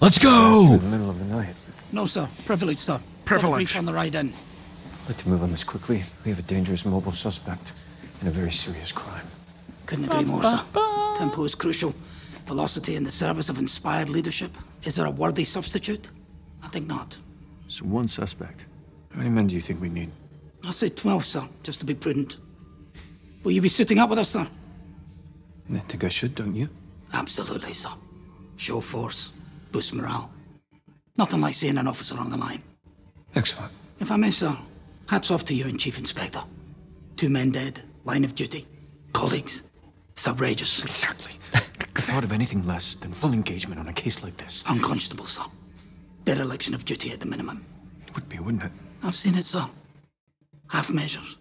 [0.00, 0.74] Let's go.
[0.74, 1.54] In the middle of the night.
[1.92, 2.28] No, sir.
[2.44, 2.94] Privilege, sir.
[2.94, 3.76] Got a Privilege.
[3.76, 4.32] on the ride in.
[5.08, 6.02] Let's move on this quickly.
[6.24, 7.72] We have a dangerous mobile suspect
[8.20, 9.26] in a very serious crime.
[9.86, 10.62] Couldn't agree more, sir.
[11.18, 11.94] Tempo is crucial.
[12.46, 14.52] Velocity in the service of inspired leadership.
[14.84, 16.08] Is there a worthy substitute?
[16.62, 17.16] I think not.
[17.68, 18.64] So one suspect.
[19.10, 20.10] How many men do you think we need?
[20.64, 22.36] I'll say 12, sir, just to be prudent.
[23.42, 24.46] Will you be suiting up with us, sir?
[25.72, 26.68] I think I should, don't you?
[27.12, 27.90] Absolutely, sir.
[28.56, 29.32] Show force,
[29.72, 30.30] boost morale.
[31.16, 32.62] Nothing like seeing an officer on the line.
[33.34, 33.72] Excellent.
[34.00, 34.56] If I may, sir,
[35.06, 36.42] hats off to you and Chief Inspector.
[37.16, 38.66] Two men dead, line of duty.
[39.12, 39.62] Colleagues.
[40.12, 40.80] It's outrageous.
[40.82, 41.32] Exactly.
[41.52, 41.60] The
[42.02, 45.42] thought of anything less than full engagement on a case like this Unconscionable, sir.
[46.24, 47.66] Dereliction of duty at the minimum.
[48.06, 48.72] It would be, wouldn't it?
[49.02, 49.66] I've seen it, sir.
[50.68, 51.36] Half measures.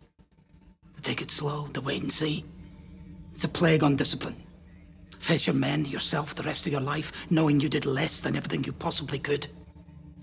[0.95, 2.43] The take it slow, the wait and see.
[3.31, 4.41] It's a plague on discipline.
[5.19, 8.63] Face your men, yourself, the rest of your life, knowing you did less than everything
[8.63, 9.47] you possibly could.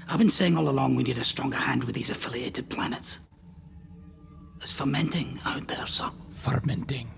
[0.08, 3.18] I've been saying all along we need a stronger hand with these affiliated planets.
[4.58, 6.10] There's fermenting out there, sir.
[6.42, 7.08] Fermenting.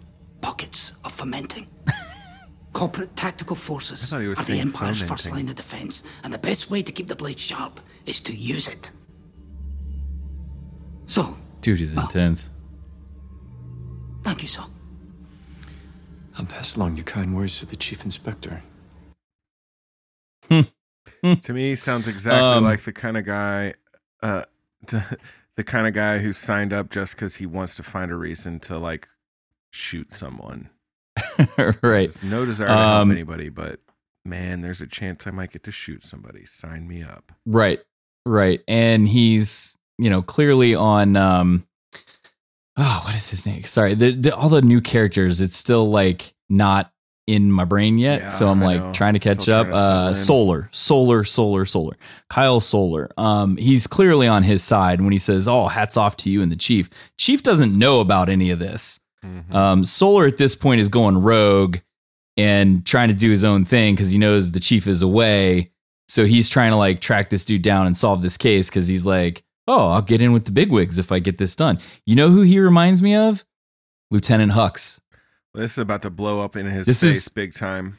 [0.43, 1.66] Pockets of fermenting.
[2.75, 6.03] Corporate tactical forces I thought he was are the saying Empire's first line of defense,
[6.22, 8.91] and the best way to keep the blade sharp is to use it.
[11.07, 12.51] So, Dude is intense.
[14.25, 14.64] thank you, sir.
[16.37, 18.62] I'll pass along your kind words to the chief inspector.
[20.51, 23.75] to me, sounds exactly Um, like the kind of guy,
[24.22, 24.43] uh,
[24.87, 28.59] the kind of guy who signed up just because he wants to find a reason
[28.61, 29.09] to like
[29.75, 30.70] shoot someone.
[31.59, 31.83] right.
[31.83, 33.81] There's no desire to help Um, anybody, but
[34.25, 36.45] man, there's a chance I might get to shoot somebody.
[36.47, 37.33] Sign me up.
[37.45, 37.81] Right.
[38.25, 38.61] Right.
[38.68, 41.66] And he's, you know, clearly on um
[42.77, 43.64] oh, what is his name?
[43.64, 43.95] Sorry.
[43.95, 46.91] The, the all the new characters, it's still like not
[47.27, 48.20] in my brain yet.
[48.20, 48.93] Yeah, so I'm I like know.
[48.93, 49.66] trying to catch Still up.
[49.68, 50.14] to Uh.
[50.14, 51.97] Soller, Soller, Soller, Soller.
[52.31, 53.11] Kyle Soller.
[53.18, 56.51] Um he's clearly on his side when he says, "Oh, hats off to you and
[56.53, 59.01] the chief." Chief doesn't know about any of this.
[59.25, 59.57] Mm-hmm.
[59.57, 61.79] Um Soller at this point is going rogue
[62.37, 65.70] and trying to do his own thing cuz he knows the chief is away.
[66.09, 69.07] So he's trying to like track this dude down and solve this case because he's
[69.07, 71.79] like, oh, I'll get in with the bigwigs if I get this done.
[72.05, 73.45] You know who he reminds me of?
[74.11, 75.01] Lieutenant Hux.
[75.55, 77.97] This is about to blow up in his This face is- big time.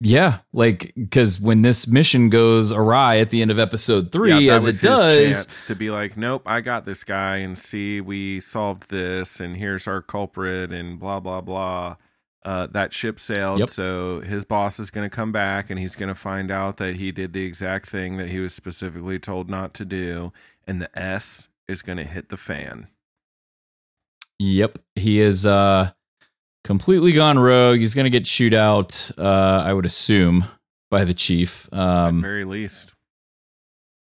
[0.00, 4.56] Yeah, like because when this mission goes awry at the end of episode three, Yeah,
[4.56, 8.90] as it does, to be like, nope, I got this guy, and see, we solved
[8.90, 11.96] this, and here's our culprit, and blah blah blah.
[12.44, 13.70] Uh, that ship sailed, Yep.
[13.70, 16.96] so his boss is going to come back, and he's going to find out that
[16.96, 20.32] he did the exact thing that he was specifically told not to do,
[20.66, 22.86] and the S is going to hit the fan.
[24.38, 25.92] Yep, he is uh
[26.66, 27.78] completely gone rogue.
[27.80, 30.44] He's gonna get shoot out, uh, I would assume,
[30.90, 31.68] by the chief.
[31.72, 32.92] At Um very least.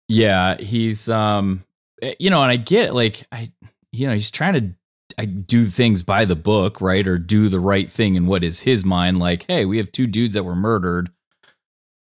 [0.08, 1.64] yeah, he's um
[2.02, 3.52] eh, you know, and I get like I
[3.92, 4.74] you know, he's trying to
[5.18, 7.08] I do things by the book, right?
[7.08, 10.08] Or do the right thing in what is his mind, like, hey, we have two
[10.08, 11.12] dudes that were murdered.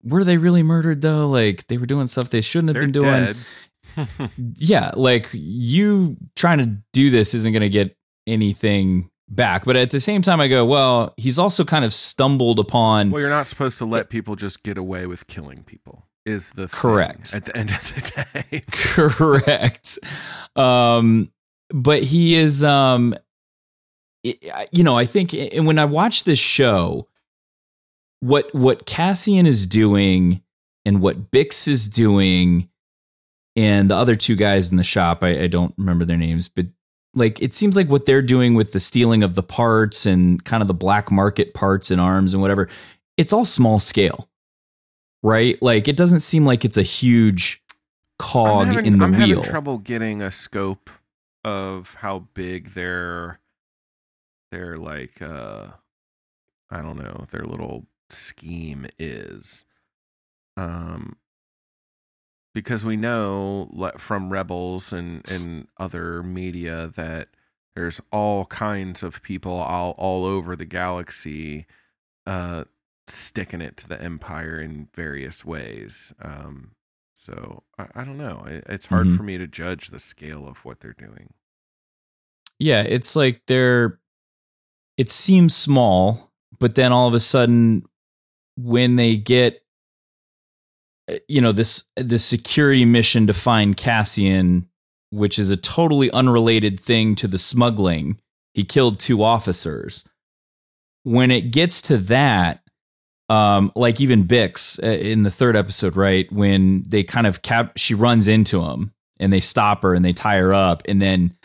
[0.02, 1.28] Were they really murdered though?
[1.28, 3.36] Like they were doing stuff they shouldn't have They're been doing.
[3.96, 4.30] dead.
[4.56, 9.64] yeah, like you trying to do this isn't going to get anything back.
[9.64, 13.10] But at the same time, I go, well, he's also kind of stumbled upon.
[13.10, 16.06] Well, you're not supposed to let people just get away with killing people.
[16.24, 17.34] Is the thing Correct.
[17.34, 18.64] at the end of the day?
[18.72, 19.98] Correct.
[20.56, 21.30] Um,
[21.70, 23.14] but he is, um,
[24.24, 27.06] you know, I think and when I watch this show,
[28.20, 30.42] what what Cassian is doing
[30.84, 32.68] and what Bix is doing,
[33.54, 36.66] and the other two guys in the shop, I, I don't remember their names, but
[37.16, 40.62] like it seems like what they're doing with the stealing of the parts and kind
[40.62, 42.68] of the black market parts and arms and whatever,
[43.16, 44.28] it's all small scale,
[45.22, 45.60] right?
[45.62, 47.62] Like it doesn't seem like it's a huge
[48.18, 49.14] cog having, in the wheel.
[49.14, 50.90] I'm having trouble getting a scope
[51.42, 53.40] of how big their
[54.52, 55.68] their like uh
[56.70, 59.64] I don't know their little scheme is.
[60.56, 61.16] Um,
[62.56, 67.28] because we know from Rebels and and other media that
[67.74, 71.66] there's all kinds of people all all over the galaxy,
[72.26, 72.64] uh,
[73.08, 76.14] sticking it to the Empire in various ways.
[76.22, 76.70] Um,
[77.14, 78.44] so I, I don't know.
[78.48, 79.16] It, it's hard Mhm.
[79.18, 81.34] for me to judge the scale of what they're doing.
[82.58, 84.00] Yeah, it's like they're
[84.96, 87.84] it seems small, but then all of a sudden
[88.56, 89.62] when they get
[91.28, 94.68] you know this this security mission to find Cassian,
[95.10, 98.20] which is a totally unrelated thing to the smuggling.
[98.54, 100.04] He killed two officers.
[101.04, 102.62] When it gets to that,
[103.28, 106.30] um, like even Bix uh, in the third episode, right?
[106.32, 110.12] When they kind of cap, she runs into him and they stop her and they
[110.12, 111.36] tie her up, and then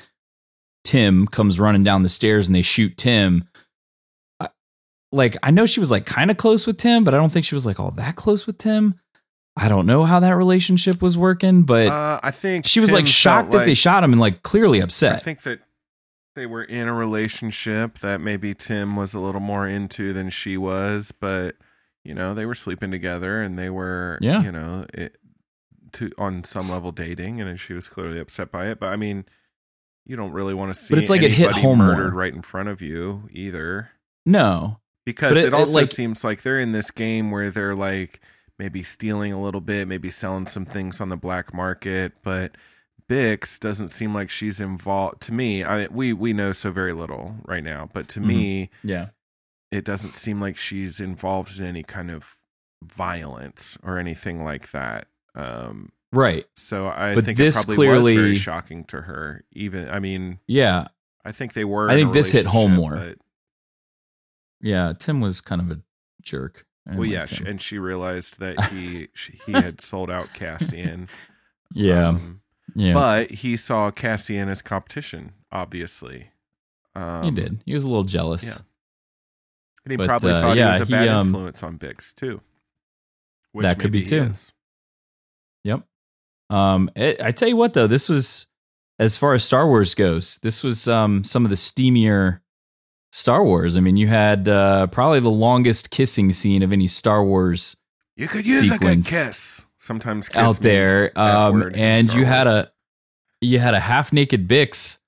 [0.84, 3.48] Tim comes running down the stairs and they shoot Tim.
[5.12, 7.46] Like I know she was like kind of close with Tim, but I don't think
[7.46, 9.00] she was like all that close with Tim.
[9.58, 13.08] I don't know how that relationship was working, but Uh, I think she was like
[13.08, 15.16] shocked that they shot him and like clearly upset.
[15.16, 15.60] I think that
[16.36, 20.56] they were in a relationship that maybe Tim was a little more into than she
[20.58, 21.56] was, but
[22.04, 24.42] you know they were sleeping together and they were, Yeah.
[24.42, 25.18] you know, it,
[25.94, 28.80] to on some level dating, and she was clearly upset by it.
[28.80, 29.26] But I mean,
[30.06, 31.88] you don't really want to see, But it's like it hit home more.
[31.88, 33.90] murdered right in front of you either.
[34.26, 37.76] no, because it, it- it, also like- seems like they're in this game where they're
[37.76, 38.22] like
[38.62, 42.52] maybe stealing a little bit, maybe selling some things on the black market, but
[43.10, 45.20] Bix doesn't seem like she's involved.
[45.24, 48.26] To me, I mean, we we know so very little right now, but to Mhm.
[48.26, 49.08] me, yeah,
[49.72, 52.36] it doesn't seem like she's involved in any kind of
[52.84, 55.08] violence or anything like that.
[55.34, 56.46] Um, right.
[56.54, 59.44] so I But think this it probably clearly- was very shocking to her.
[59.54, 60.90] Even I mean, Yeah,
[61.26, 61.90] I think they were.
[61.90, 62.96] I think this hit home more.
[62.96, 63.18] but-
[64.62, 64.94] yeah.
[64.98, 65.82] Tim was kind of a
[66.22, 66.68] jerk.
[66.88, 71.08] Well, yeah, she, and she realized that he she, he had sold out Cassian.
[71.74, 72.10] Yeah.
[72.10, 72.42] Um,
[72.76, 72.94] Yeah.
[72.94, 76.32] But he saw Cassian as competition, obviously.
[76.96, 77.62] Um, he did.
[77.66, 78.44] He was a little jealous.
[78.44, 78.58] Yeah.
[79.86, 81.78] And he But, probably uh, thought yeah, he was a he, bad um, influence on
[81.78, 82.42] Bix too.
[83.54, 84.24] Which that could be too.
[84.24, 84.52] is.
[85.64, 85.84] Yep.
[86.50, 88.48] Um, it, I tell you what, though, this was
[89.00, 90.38] as far as Star Wars goes.
[90.42, 92.40] This was um some of the steamier
[93.12, 93.76] Star Wars.
[93.78, 97.76] I mean, you had uh, probably the longest kissing scene of any Star Wars
[98.16, 99.62] You could use a good kiss.
[99.80, 102.72] Sometimes kiss out there, um, and you had a
[103.42, 105.00] you had a half naked Bix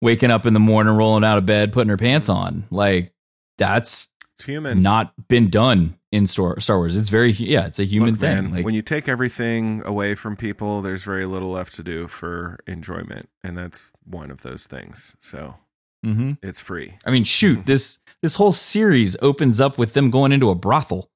[0.00, 2.64] waking up in the morning, rolling out of bed, putting her pants on.
[2.70, 3.12] Like
[3.58, 4.80] that's It's human.
[4.82, 6.96] not been done in Star Star Wars.
[6.96, 8.34] It's very yeah, it's a human Look, thing.
[8.44, 12.08] man, like when you take everything away from people, there's very little left to do
[12.08, 15.16] for enjoyment, and that's one of those things.
[15.20, 15.56] So
[16.04, 16.38] Mhm.
[16.42, 16.94] it's free.
[17.06, 21.10] I mean, shoot this this whole series opens up with them going into a brothel.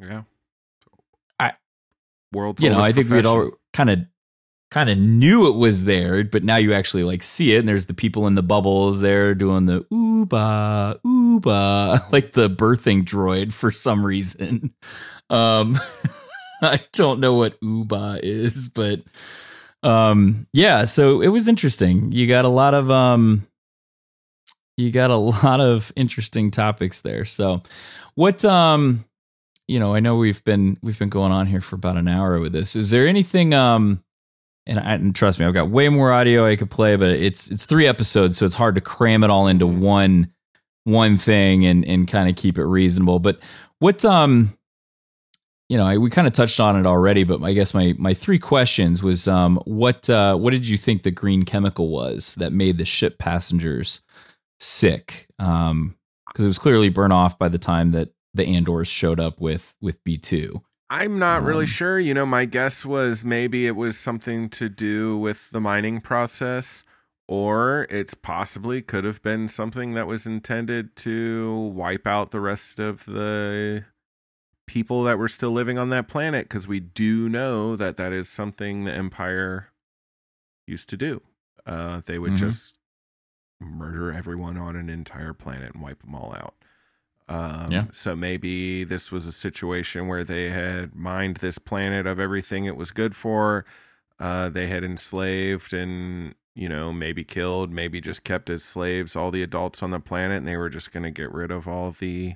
[0.00, 0.22] Yeah.
[1.40, 1.52] I
[2.32, 3.98] world's you know, I think we'd all kind of
[4.70, 7.86] kind of knew it was there, but now you actually like see it, and there's
[7.86, 13.72] the people in the bubbles there doing the ooba ooba like the birthing droid for
[13.72, 14.74] some reason.
[15.30, 15.80] Um,
[16.62, 19.02] I don't know what ooba is, but
[19.82, 20.84] um, yeah.
[20.84, 22.12] So it was interesting.
[22.12, 23.46] You got a lot of um,
[24.78, 27.24] you got a lot of interesting topics there.
[27.24, 27.62] So
[28.14, 29.04] what um
[29.66, 32.40] you know, I know we've been we've been going on here for about an hour
[32.40, 32.74] with this.
[32.74, 34.02] Is there anything um
[34.66, 37.50] and, I, and trust me, I've got way more audio I could play, but it's
[37.50, 40.30] it's three episodes, so it's hard to cram it all into one
[40.84, 43.18] one thing and and kind of keep it reasonable.
[43.18, 43.40] But
[43.80, 44.54] what um
[45.68, 48.14] you know, I, we kind of touched on it already, but I guess my my
[48.14, 52.52] three questions was um what uh what did you think the green chemical was that
[52.52, 54.00] made the ship passengers
[54.60, 55.28] sick?
[55.38, 55.94] Um
[56.28, 59.74] because it was clearly burnt off by the time that the Andors showed up with
[59.80, 60.62] with B two.
[60.90, 61.98] I'm not really Um, sure.
[61.98, 66.82] You know, my guess was maybe it was something to do with the mining process,
[67.26, 72.78] or it's possibly could have been something that was intended to wipe out the rest
[72.78, 73.84] of the
[74.66, 78.28] people that were still living on that planet, because we do know that that is
[78.28, 79.68] something the Empire
[80.66, 81.20] used to do.
[81.66, 82.38] Uh, they would Mhm.
[82.38, 82.77] just
[83.60, 86.54] murder everyone on an entire planet and wipe them all out.
[87.28, 87.84] Um, Yeah.
[87.92, 92.76] So maybe this was a situation where they had mined this planet of everything it
[92.76, 93.64] was good for.
[94.18, 99.30] Uh, they had enslaved and, you know, maybe killed, maybe just kept as slaves all
[99.30, 101.92] the adults on the planet, and they were just going to get rid of all
[101.92, 102.34] the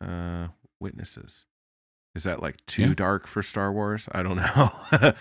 [0.00, 0.48] uh,
[0.78, 1.44] witnesses.
[2.14, 2.94] Is that like too Yeah.
[2.94, 4.08] dark for Star Wars?
[4.12, 5.12] I don't know.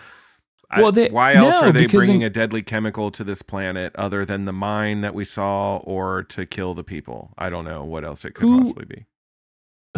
[0.71, 3.41] I- Well, they- why else no, are they bringing in- a deadly chemical to this
[3.41, 7.31] planet other than the mine that we saw or to kill the people?
[7.37, 9.05] I don't know what else it could Who- possibly be.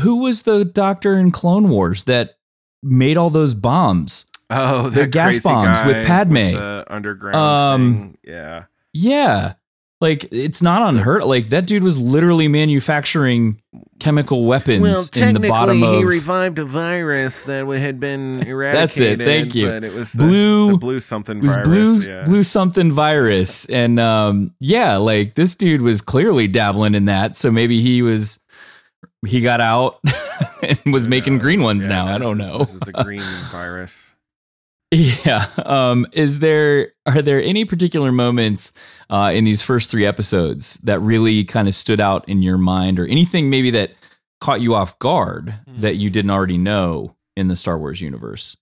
[0.01, 2.35] Who was the doctor in Clone Wars that
[2.81, 4.25] made all those bombs?
[4.49, 6.33] Oh, They're gas bombs with Padme.
[6.35, 8.15] the underground Um.
[8.23, 8.63] Yeah.
[8.93, 9.53] Yeah.
[10.01, 11.23] Like it's not unheard.
[11.25, 13.61] Like that dude was literally manufacturing
[13.99, 15.99] chemical weapons in the bottom of.
[15.99, 19.19] He revived a virus that had been eradicated.
[19.19, 19.23] That's it.
[19.23, 19.67] Thank you.
[19.67, 21.67] But it was the blue the blue something it was virus.
[21.67, 22.23] blue yeah.
[22.23, 27.37] blue something virus, and um, yeah, like this dude was clearly dabbling in that.
[27.37, 28.39] So maybe he was
[29.23, 29.99] he got out
[30.63, 32.07] and was making green ones now.
[32.07, 32.57] I don't know.
[32.57, 33.21] This is the green
[33.51, 34.11] virus.
[34.91, 35.47] Yeah.
[35.65, 38.73] Um, is there are there any particular moments
[39.09, 42.99] uh, in these first three episodes that really kind of stood out in your mind,
[42.99, 43.91] or anything maybe that
[44.41, 48.57] caught you off guard that you didn't already know in the Star Wars universe?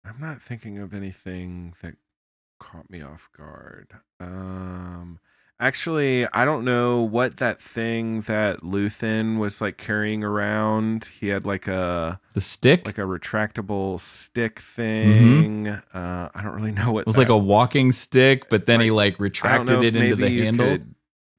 [0.05, 1.95] I'm not thinking of anything that
[2.59, 3.93] caught me off guard.
[4.19, 5.19] Um
[5.61, 11.09] actually, I don't know what that thing that Luthen was like carrying around.
[11.21, 12.85] He had like a The stick.
[12.87, 15.69] like a retractable stick thing.
[15.69, 18.81] Uh I don't really know what It was that like a walking stick, but then
[18.81, 20.79] he like retracted it into the handle.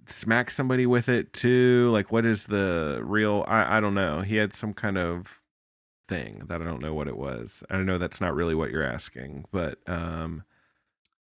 [0.07, 1.89] smack somebody with it too.
[1.91, 3.43] Like, what is the real?
[3.47, 4.21] I I don't know.
[4.21, 5.39] He had some kind of
[6.09, 7.63] thing that I don't know what it was.
[7.69, 7.97] I don't know.
[7.97, 10.43] That's not really what you're asking, but um,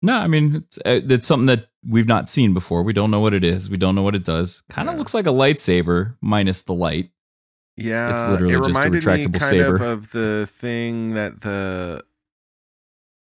[0.03, 2.83] No, I mean it's, uh, it's something that we've not seen before.
[2.83, 3.69] We don't know what it is.
[3.69, 4.61] We don't know what it does.
[4.69, 7.09] Kind of looks like a lightsaber minus the light.
[7.77, 9.75] yeah, It's literally it just a reminded me retractable kind saber.
[9.75, 12.03] of of the thing that the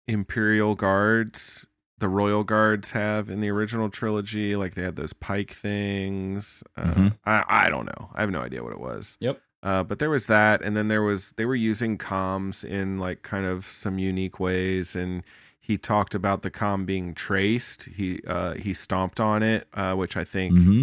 [0.07, 1.67] Imperial Guards.
[2.01, 6.63] The Royal Guards have in the original trilogy, like they had those pike things.
[6.77, 7.19] Uh, Mhm.
[7.27, 8.11] I I don't know.
[8.15, 9.17] I have no idea what it was.
[9.19, 9.41] Yep.
[9.65, 13.23] Uh, but there was that, and then there was they were using comms in like
[13.25, 15.25] kind of some unique ways, and
[15.69, 17.85] he talked about the com being traced.
[17.85, 20.83] He uh, he stomped on it, uh, which I think hmm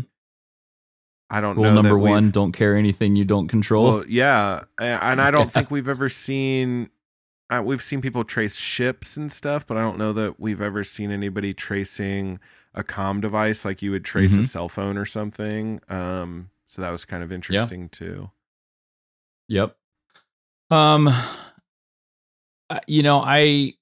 [1.29, 1.73] I don't Rule know.
[1.81, 3.83] number one: don't carry anything you don't control.
[3.95, 6.89] Well, yeah, a- and I don't think we've ever seen.
[7.49, 10.83] Uh, we've seen people trace ships and stuff, but I don't know that we've ever
[10.83, 12.39] seen anybody tracing
[12.75, 14.47] a com device like you would trace a Mhm.
[14.47, 15.79] cell phone or something.
[15.89, 18.29] Um, so that was kind of interesting too.
[19.47, 19.75] Yep.
[20.71, 21.09] Um,
[22.87, 23.73] you know, I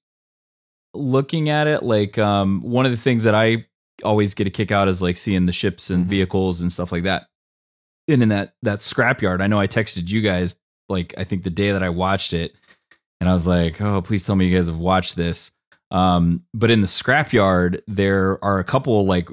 [0.94, 3.66] looking at it, like um, one of the things that I
[4.02, 7.04] always get a kick out is like seeing the ships and vehicles and stuff like
[7.04, 7.28] that.
[8.08, 10.54] And in that that scrapyard, I know I texted you guys
[10.88, 12.54] like I think the day that I watched it,
[13.20, 15.50] and I was like, "Oh, please tell me you guys have watched this."
[15.90, 19.28] Um, but in the scrapyard, there are a couple like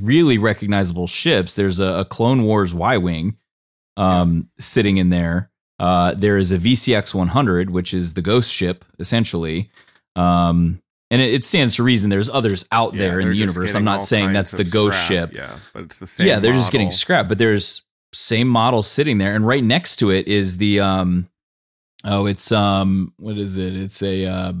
[0.00, 1.54] really recognizable ships.
[1.54, 3.36] There's a, a Clone Wars Y wing
[3.96, 5.50] um, sitting in there.
[5.78, 9.70] Uh, there is a VCX 100, which is the ghost ship, essentially.
[10.16, 10.80] Um,
[11.10, 13.74] and it, it stands to reason there's others out Yeah, there in the universe.
[13.74, 15.32] I'm not saying that's the ghost scrap, ship.
[15.34, 17.82] yeah, but it's the same Yeah, they're just getting scrapped, but there's
[18.14, 21.28] same model sitting there, and right next to it is the um,
[22.04, 23.76] oh, it's um, what is it?
[23.76, 24.52] It's a uh,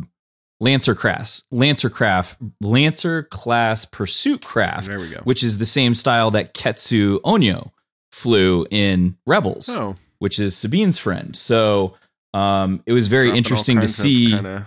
[0.60, 4.86] Lancer class, Lancer craft, Lancer class pursuit craft.
[4.88, 5.20] There we go.
[5.24, 7.70] Which is the same style that Ketsu Onyo
[8.10, 9.68] flew in Rebels.
[9.68, 9.96] Oh.
[10.18, 11.36] which is Sabine's friend.
[11.36, 11.94] So
[12.34, 14.30] um, it was very Dropping interesting to see.
[14.32, 14.66] kinda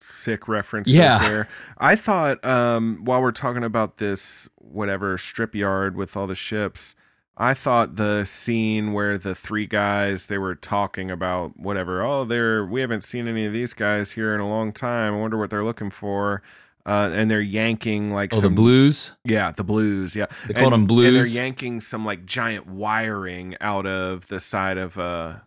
[0.00, 1.18] sick references Yeah.
[1.18, 1.48] there.
[1.78, 6.94] I thought um, while we're talking about this whatever strip yard with all the ships,
[7.36, 12.02] I thought the scene where the three guys they were talking about whatever.
[12.02, 15.14] Oh, they're we haven't seen any of these guys here in a long time.
[15.14, 16.42] I wonder what they're looking for.
[16.86, 19.12] Uh, and they're yanking like Oh, the blues?
[19.22, 20.16] Yeah, the blues.
[20.16, 21.06] Yeah, They called And- them blues.
[21.08, 25.42] And they're yanking some like giant wiring out of the side of a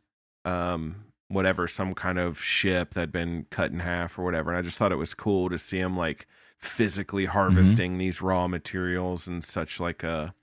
[0.45, 4.49] um whatever some kind of ship that had been cut in half or whatever.
[4.51, 6.27] And I just thought it was cool to see him like
[6.57, 7.31] physically Mm-hmm.
[7.33, 10.33] harvesting these raw materials in such like a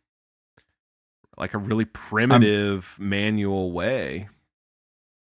[1.36, 4.28] like a really primitive manual way.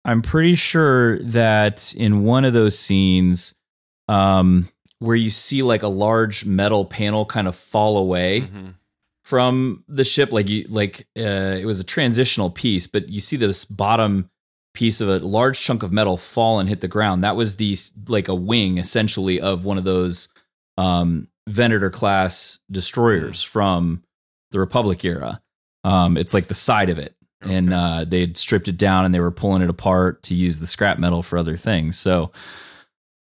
[0.03, 3.53] I'm pretty sure that in one of those scenes,
[4.07, 8.73] um, where you see like a large metal panel kind of fall away Mhm.
[9.21, 11.21] from the ship, like you like uh,
[11.59, 14.30] it was a transitional piece, but you see this bottom
[14.73, 17.23] piece of a large chunk of metal fall and hit the ground.
[17.23, 20.29] That was the like a wing essentially of one of those
[20.77, 24.03] um, Venator class destroyers from
[24.51, 25.41] the Republic era.
[25.83, 29.13] Um, it's like the side of it, and uh, they had stripped it down and
[29.13, 31.97] they were pulling it apart to use the scrap metal for other things.
[31.97, 32.31] So,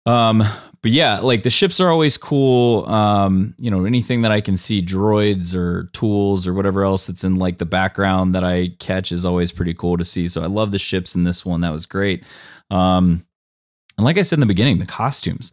[0.09, 0.43] um,
[0.81, 2.87] but yeah, like the ships are always cool.
[2.87, 7.25] Um, you know, anything that I can see droids or tools or whatever else that's
[7.25, 10.29] in like the background that I catch is always pretty cool to see.
[10.29, 11.61] So I love the ships in this one.
[11.61, 12.25] That was great.
[12.71, 13.27] Um,
[13.99, 15.53] and like I said in the beginning, the costumes,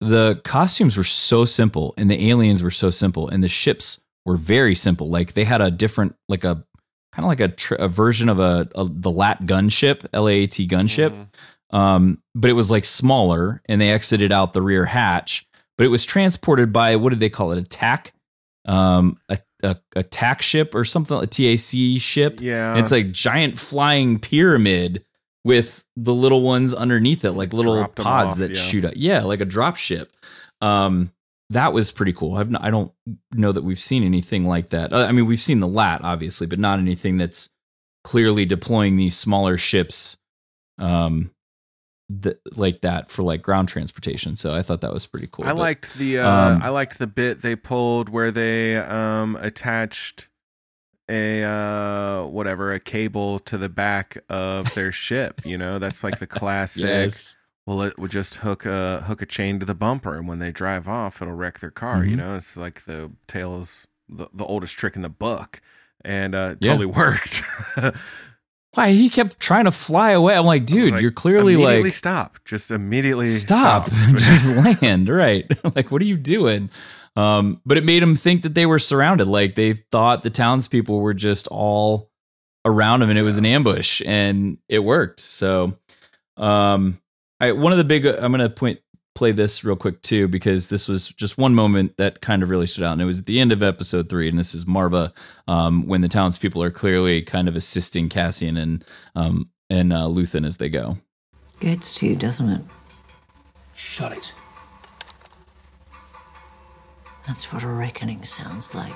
[0.00, 4.36] the costumes were so simple and the aliens were so simple and the ships were
[4.36, 5.08] very simple.
[5.08, 6.64] Like they had a different, like a
[7.12, 11.28] kind of like a, tr- a version of a, a the LAT gunship, LAAT gunship.
[11.70, 15.46] Um, but it was like smaller and they exited out the rear hatch,
[15.76, 17.58] but it was transported by what did they call it?
[17.58, 18.14] A TAC,
[18.64, 22.40] um, a, a, a TAC ship or something, a TAC ship.
[22.40, 22.78] Yeah.
[22.78, 25.04] It's like giant flying pyramid
[25.44, 28.62] with the little ones underneath it, like little Dropped pods off, that yeah.
[28.62, 28.94] shoot up.
[28.96, 30.12] Yeah, like a drop ship.
[30.60, 31.12] Um,
[31.50, 32.36] that was pretty cool.
[32.36, 32.92] I've not, I don't
[33.32, 34.92] know that we've seen anything like that.
[34.92, 37.50] Uh, I mean, we've seen the LAT obviously, but not anything that's
[38.04, 40.16] clearly deploying these smaller ships,
[40.78, 41.30] um,
[42.22, 44.36] th- like that for like ground transportation.
[44.36, 45.44] So I thought that was pretty cool.
[45.44, 49.36] I But, liked the uh, um, I liked the bit they pulled where they um,
[49.40, 50.28] attached
[51.10, 55.40] a uh, whatever a cable to the back of their ship.
[55.44, 56.82] You know, that's like the classic.
[56.82, 57.36] Yes.
[57.66, 60.50] Well, it would just hook a hook a chain to the bumper, and when they
[60.50, 62.02] drive off, it'll wreck their car.
[62.04, 62.18] You Mhm.
[62.18, 65.60] know, it's like the tales the, the oldest trick in the book,
[66.02, 66.72] and uh, it Yeah.
[66.72, 67.42] totally worked.
[68.74, 70.36] why he kept trying to fly away.
[70.36, 72.38] I'm like, dude, Like, you're clearly immediately like stop.
[72.44, 75.46] Just immediately stop, just land, right?
[75.76, 76.70] like, what are you doing?
[77.16, 79.26] Um, but it made him think that they were surrounded.
[79.26, 82.10] Like they thought the townspeople were just all
[82.64, 85.20] around him, and it was an ambush, and it worked.
[85.20, 85.76] So,
[86.36, 87.00] um,
[87.40, 88.06] I one of the big.
[88.06, 88.80] I'm gonna point
[89.18, 92.68] play this real quick too because this was just one moment that kind of really
[92.68, 95.12] stood out, and it was at the end of episode three, and this is Maarva
[95.48, 98.84] um, when the townspeople are clearly kind of assisting Cassian and
[99.16, 100.98] um, and uh, Luthen as they go.
[101.58, 102.62] Gets to you, doesn't it?
[103.74, 104.32] Shut it.
[107.26, 108.94] That's what a reckoning sounds like.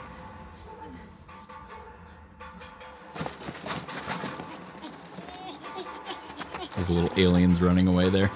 [6.77, 8.31] There's little aliens running away there.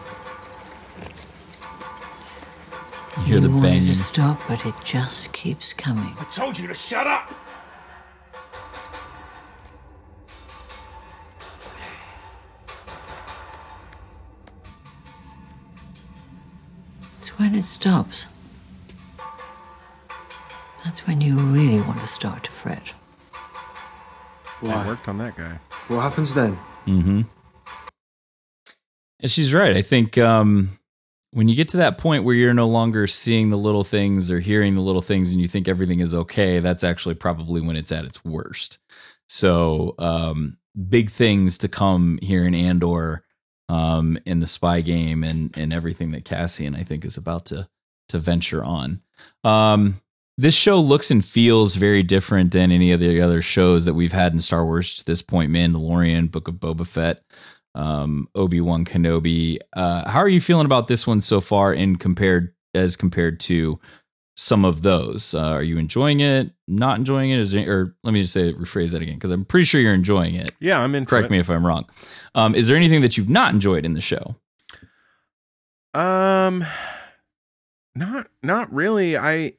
[3.27, 3.93] Hear the you wanted banging.
[3.93, 6.15] to stop, but it just keeps coming.
[6.19, 7.33] I told you to shut up!
[17.21, 18.27] It's when it stops.
[20.85, 22.93] That's when you really want to start to fret.
[24.63, 25.59] I worked on that guy.
[25.89, 26.57] What happens then?
[26.87, 27.23] Mm-hmm.
[29.21, 29.77] And she's right.
[29.77, 30.79] I think um,
[31.37, 34.41] when you get to that point where you're no longer seeing the little things or
[34.41, 37.93] hearing the little things and you think everything is okay, that's actually probably when it's
[37.93, 38.79] at its worst.
[39.29, 40.57] So, um,
[40.89, 43.23] big things to come here in Andor,
[43.69, 47.69] um, in the spy game and and everything that Cassian I think is about to
[48.09, 49.03] to venture on.
[49.45, 50.01] Um,
[50.39, 54.13] this show looks and feels very different than any of the other shows that we've
[54.13, 55.53] had in Star Wars to this point.
[55.53, 57.23] Mandalorian, Book of Boba Fett,
[57.77, 59.59] um, Obi Wan Kenobi.
[59.75, 63.79] Uh, how are you feeling about this one so far, in compared as compared to
[64.37, 65.35] some of those?
[65.35, 66.51] Uh, are you enjoying it?
[66.67, 67.39] Not enjoying it?
[67.39, 69.95] Is there, or let me just say rephrase that again because I'm pretty sure you're
[69.95, 70.55] enjoying it.
[70.59, 71.31] Yeah, I'm into Correct it.
[71.31, 71.87] me if I'm wrong.
[72.35, 74.35] Um, is there anything that you've not enjoyed in the show?
[75.95, 76.67] Um,
[77.95, 79.17] not not really.
[79.17, 79.55] I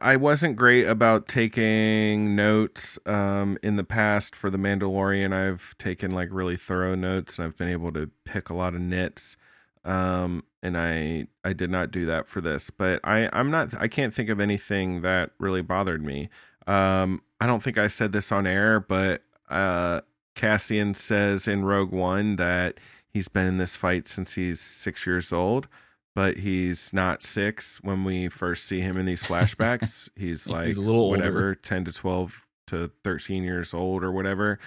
[0.00, 5.32] I wasn't great about taking notes um in the past for the Mandalorian.
[5.32, 8.80] I've taken like really thorough notes and I've been able to pick a lot of
[8.80, 9.36] nits.
[9.84, 13.86] Um and I I did not do that for this, but I I'm not I
[13.88, 16.30] can't think of anything that really bothered me.
[16.66, 20.00] Um I don't think I said this on air, but uh
[20.34, 22.78] Cassian says in Rogue One that
[23.08, 25.68] he's been in this fight since he's 6 years old
[26.16, 30.08] but he's not six when we first see him in these flashbacks.
[30.16, 31.54] he's like He's a little whatever, older.
[31.54, 34.58] 10 to 12 to 13 years old or whatever.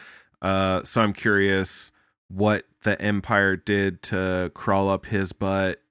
[0.44, 1.92] Uh, so I'm curious
[2.28, 5.82] what the Empire did to crawl up his butt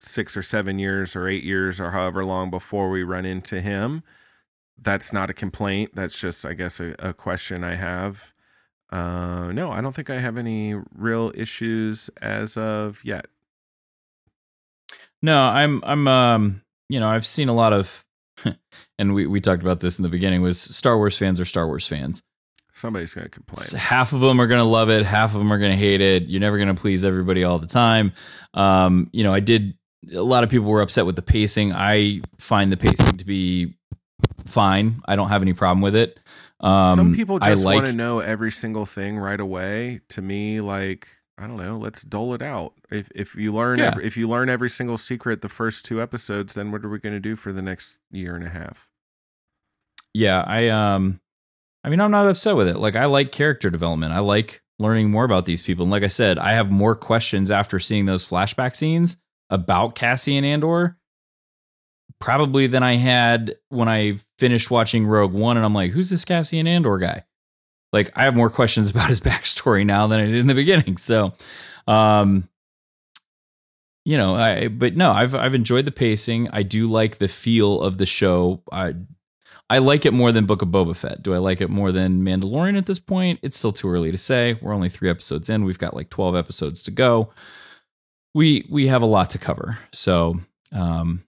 [0.00, 4.02] six or seven years or eight years or however long before we run into him.
[4.76, 5.92] That's not a complaint.
[5.94, 8.34] That's just, I guess, a, a question I have.
[8.92, 13.28] Uh, no, I don't think I have any real issues as of yet.
[15.24, 18.04] No, I'm I'm um you know, I've seen a lot of
[18.98, 21.66] and we we talked about this in the beginning was Star Wars fans are Star
[21.66, 22.22] Wars fans.
[22.74, 23.68] Somebody's going to complain.
[23.80, 26.02] Half of them are going to love it, half of them are going to hate
[26.02, 26.24] it.
[26.24, 28.12] You're never going to please everybody all the time.
[28.52, 29.78] Um, you know, I did
[30.12, 31.72] a lot of people were upset with the pacing.
[31.72, 33.76] I find the pacing to be
[34.44, 35.00] fine.
[35.06, 36.20] I don't have any problem with it.
[36.60, 40.02] Um Some people just like want to know every single thing right away.
[40.10, 42.74] To me, like I don't know, let's dole it out.
[42.90, 43.86] If if you learn Yeah.
[43.86, 46.98] every, if you learn every single secret the first two episodes, then what are we
[47.00, 48.88] going to do for the next year and a half?
[50.16, 51.20] yeah i um
[51.82, 55.10] i mean i'm not upset with it like i like character development i like learning
[55.10, 58.24] more about these people and like i said i have more questions after seeing those
[58.24, 59.16] flashback scenes
[59.50, 60.96] about Cassian Andor
[62.20, 66.24] probably than i had when i finished watching rogue one and i'm like who's this
[66.24, 67.24] Cassian Andor guy
[67.94, 70.98] like i have more questions about his backstory now than i did in the beginning
[70.98, 71.32] so
[71.88, 72.48] um
[74.04, 77.80] you know i but no i've i've enjoyed the pacing i do like the feel
[77.80, 78.92] of the show i
[79.70, 81.22] I like it more than Book of Boba Fett.
[81.22, 83.40] Do I like it more than Mandalorian at this point?
[83.42, 84.58] It's still too early to say.
[84.60, 85.64] We're only three episodes in.
[85.64, 87.32] We've got like twelve episodes to go.
[88.34, 89.78] We we have a lot to cover.
[89.92, 90.38] So,
[90.72, 91.24] um,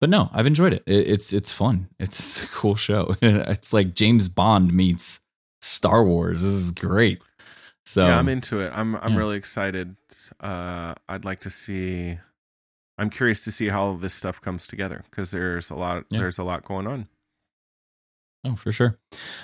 [0.00, 0.84] but no, I've enjoyed it.
[0.86, 1.88] it it's it's fun.
[1.98, 3.16] It's, it's a cool show.
[3.22, 5.20] it's like James Bond meets
[5.60, 6.42] Star Wars.
[6.42, 7.20] This is great.
[7.84, 8.70] So yeah, I'm into it.
[8.74, 9.18] I'm I'm yeah.
[9.18, 9.96] really excited.
[10.40, 12.18] Uh, I'd like to see.
[12.98, 16.04] I'm curious to see how this stuff comes together because there's a lot.
[16.10, 16.18] Yeah.
[16.20, 17.08] There's a lot going on.
[18.44, 18.98] Oh, for sure.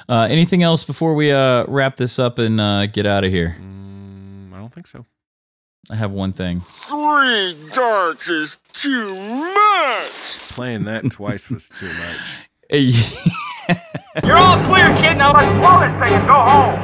[0.08, 3.56] Uh, anything else before we uh, wrap this up and uh, get out of here?
[3.60, 5.04] Mm, I don't think so.
[5.90, 6.62] I have one thing.
[6.88, 10.38] Three darts is too much.
[10.50, 12.20] Playing that twice was too much.
[14.24, 15.16] You're all clear, kid.
[15.18, 16.80] Now let's blow this thing and go home.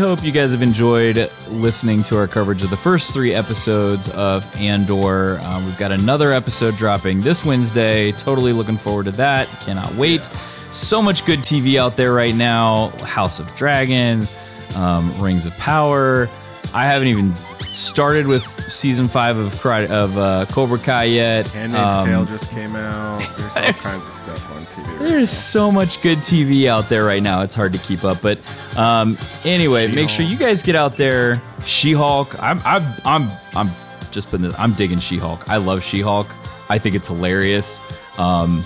[0.00, 4.42] Hope you guys have enjoyed listening to our coverage of the first three episodes of
[4.56, 5.38] Andor.
[5.40, 8.10] Um, we've got another episode dropping this Wednesday.
[8.12, 9.46] Totally looking forward to that.
[9.60, 10.26] Cannot wait.
[10.72, 14.26] So much good TV out there right now House of Dragon,
[14.74, 16.30] um, Rings of Power.
[16.72, 17.34] I haven't even
[17.72, 21.46] started with season five of, Cry- of uh, Cobra Kai yet.
[21.48, 23.18] Handmaid's Um, Tale just came out.
[23.36, 24.86] There's all there's- kinds of stuff on TV.
[24.86, 27.42] right there's so much good TV out there right now.
[27.42, 28.20] It's hard to keep up.
[28.20, 28.38] But
[28.76, 31.40] um, anyway, make sure you guys get out there.
[31.64, 32.40] She-Hulk.
[32.42, 33.70] I'm I'm I'm I'm
[34.10, 34.54] just putting this.
[34.58, 35.48] I'm digging She-Hulk.
[35.48, 36.26] I love She-Hulk.
[36.68, 37.80] I think it's hilarious.
[38.18, 38.64] Um,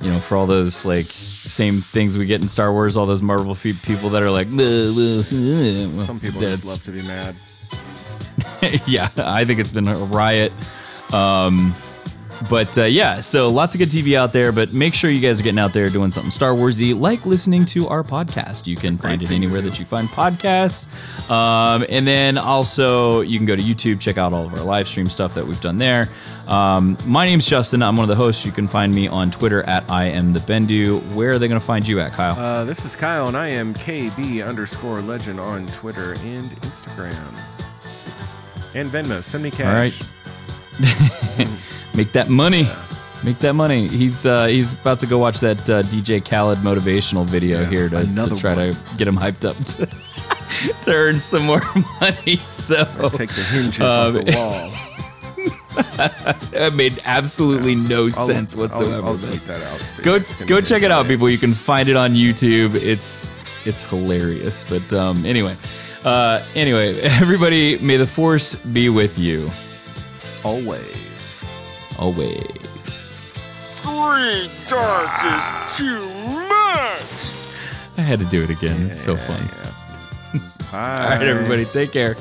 [0.00, 1.06] you know, for all those like
[1.46, 4.48] same things we get in Star Wars, all those Marvel people that are like,
[6.06, 7.36] Some people just love to be mad.
[8.86, 10.52] yeah, I think it's been a riot.
[11.12, 11.74] Um,
[12.50, 14.52] but uh, yeah, so lots of good TV out there.
[14.52, 17.64] But make sure you guys are getting out there doing something Star Warsy, like listening
[17.66, 18.66] to our podcast.
[18.66, 20.86] You can find it anywhere that you find podcasts.
[21.30, 24.86] Um, and then also you can go to YouTube, check out all of our live
[24.86, 26.08] stream stuff that we've done there.
[26.46, 27.82] Um, my name's Justin.
[27.82, 28.44] I'm one of the hosts.
[28.44, 31.00] You can find me on Twitter at I am the Bendu.
[31.14, 32.38] Where are they going to find you at, Kyle?
[32.38, 37.34] Uh, this is Kyle, and I am KB underscore legend on Twitter and Instagram.
[38.74, 39.24] And Venmo.
[39.24, 39.66] Send me cash.
[39.66, 40.15] All right.
[41.94, 42.68] Make that money.
[43.24, 43.88] Make that money.
[43.88, 47.88] He's uh, he's about to go watch that uh, DJ Khaled motivational video Yeah, here
[47.88, 49.86] to, another to try to get him hyped up to,
[50.84, 51.62] to earn some more
[52.00, 52.36] money.
[52.46, 52.84] So
[53.14, 54.72] take the hinges off um, the wall.
[56.52, 59.06] that made absolutely no I'll- sense I'll- whatsoever.
[59.06, 61.28] I'll but tweet that out go go check it out, people.
[61.30, 62.74] You can find it on YouTube.
[62.74, 63.26] It's
[63.64, 64.64] it's hilarious.
[64.68, 65.56] But um, anyway,
[66.04, 69.50] uh, anyway, everybody, may the force be with you
[70.46, 70.96] always.
[71.98, 72.46] Always.
[73.82, 76.06] Three darts is too
[76.38, 77.20] much.
[77.96, 78.90] I had to do it again.
[78.90, 79.42] it's so fun.
[80.72, 82.16] All right, everybody, take care.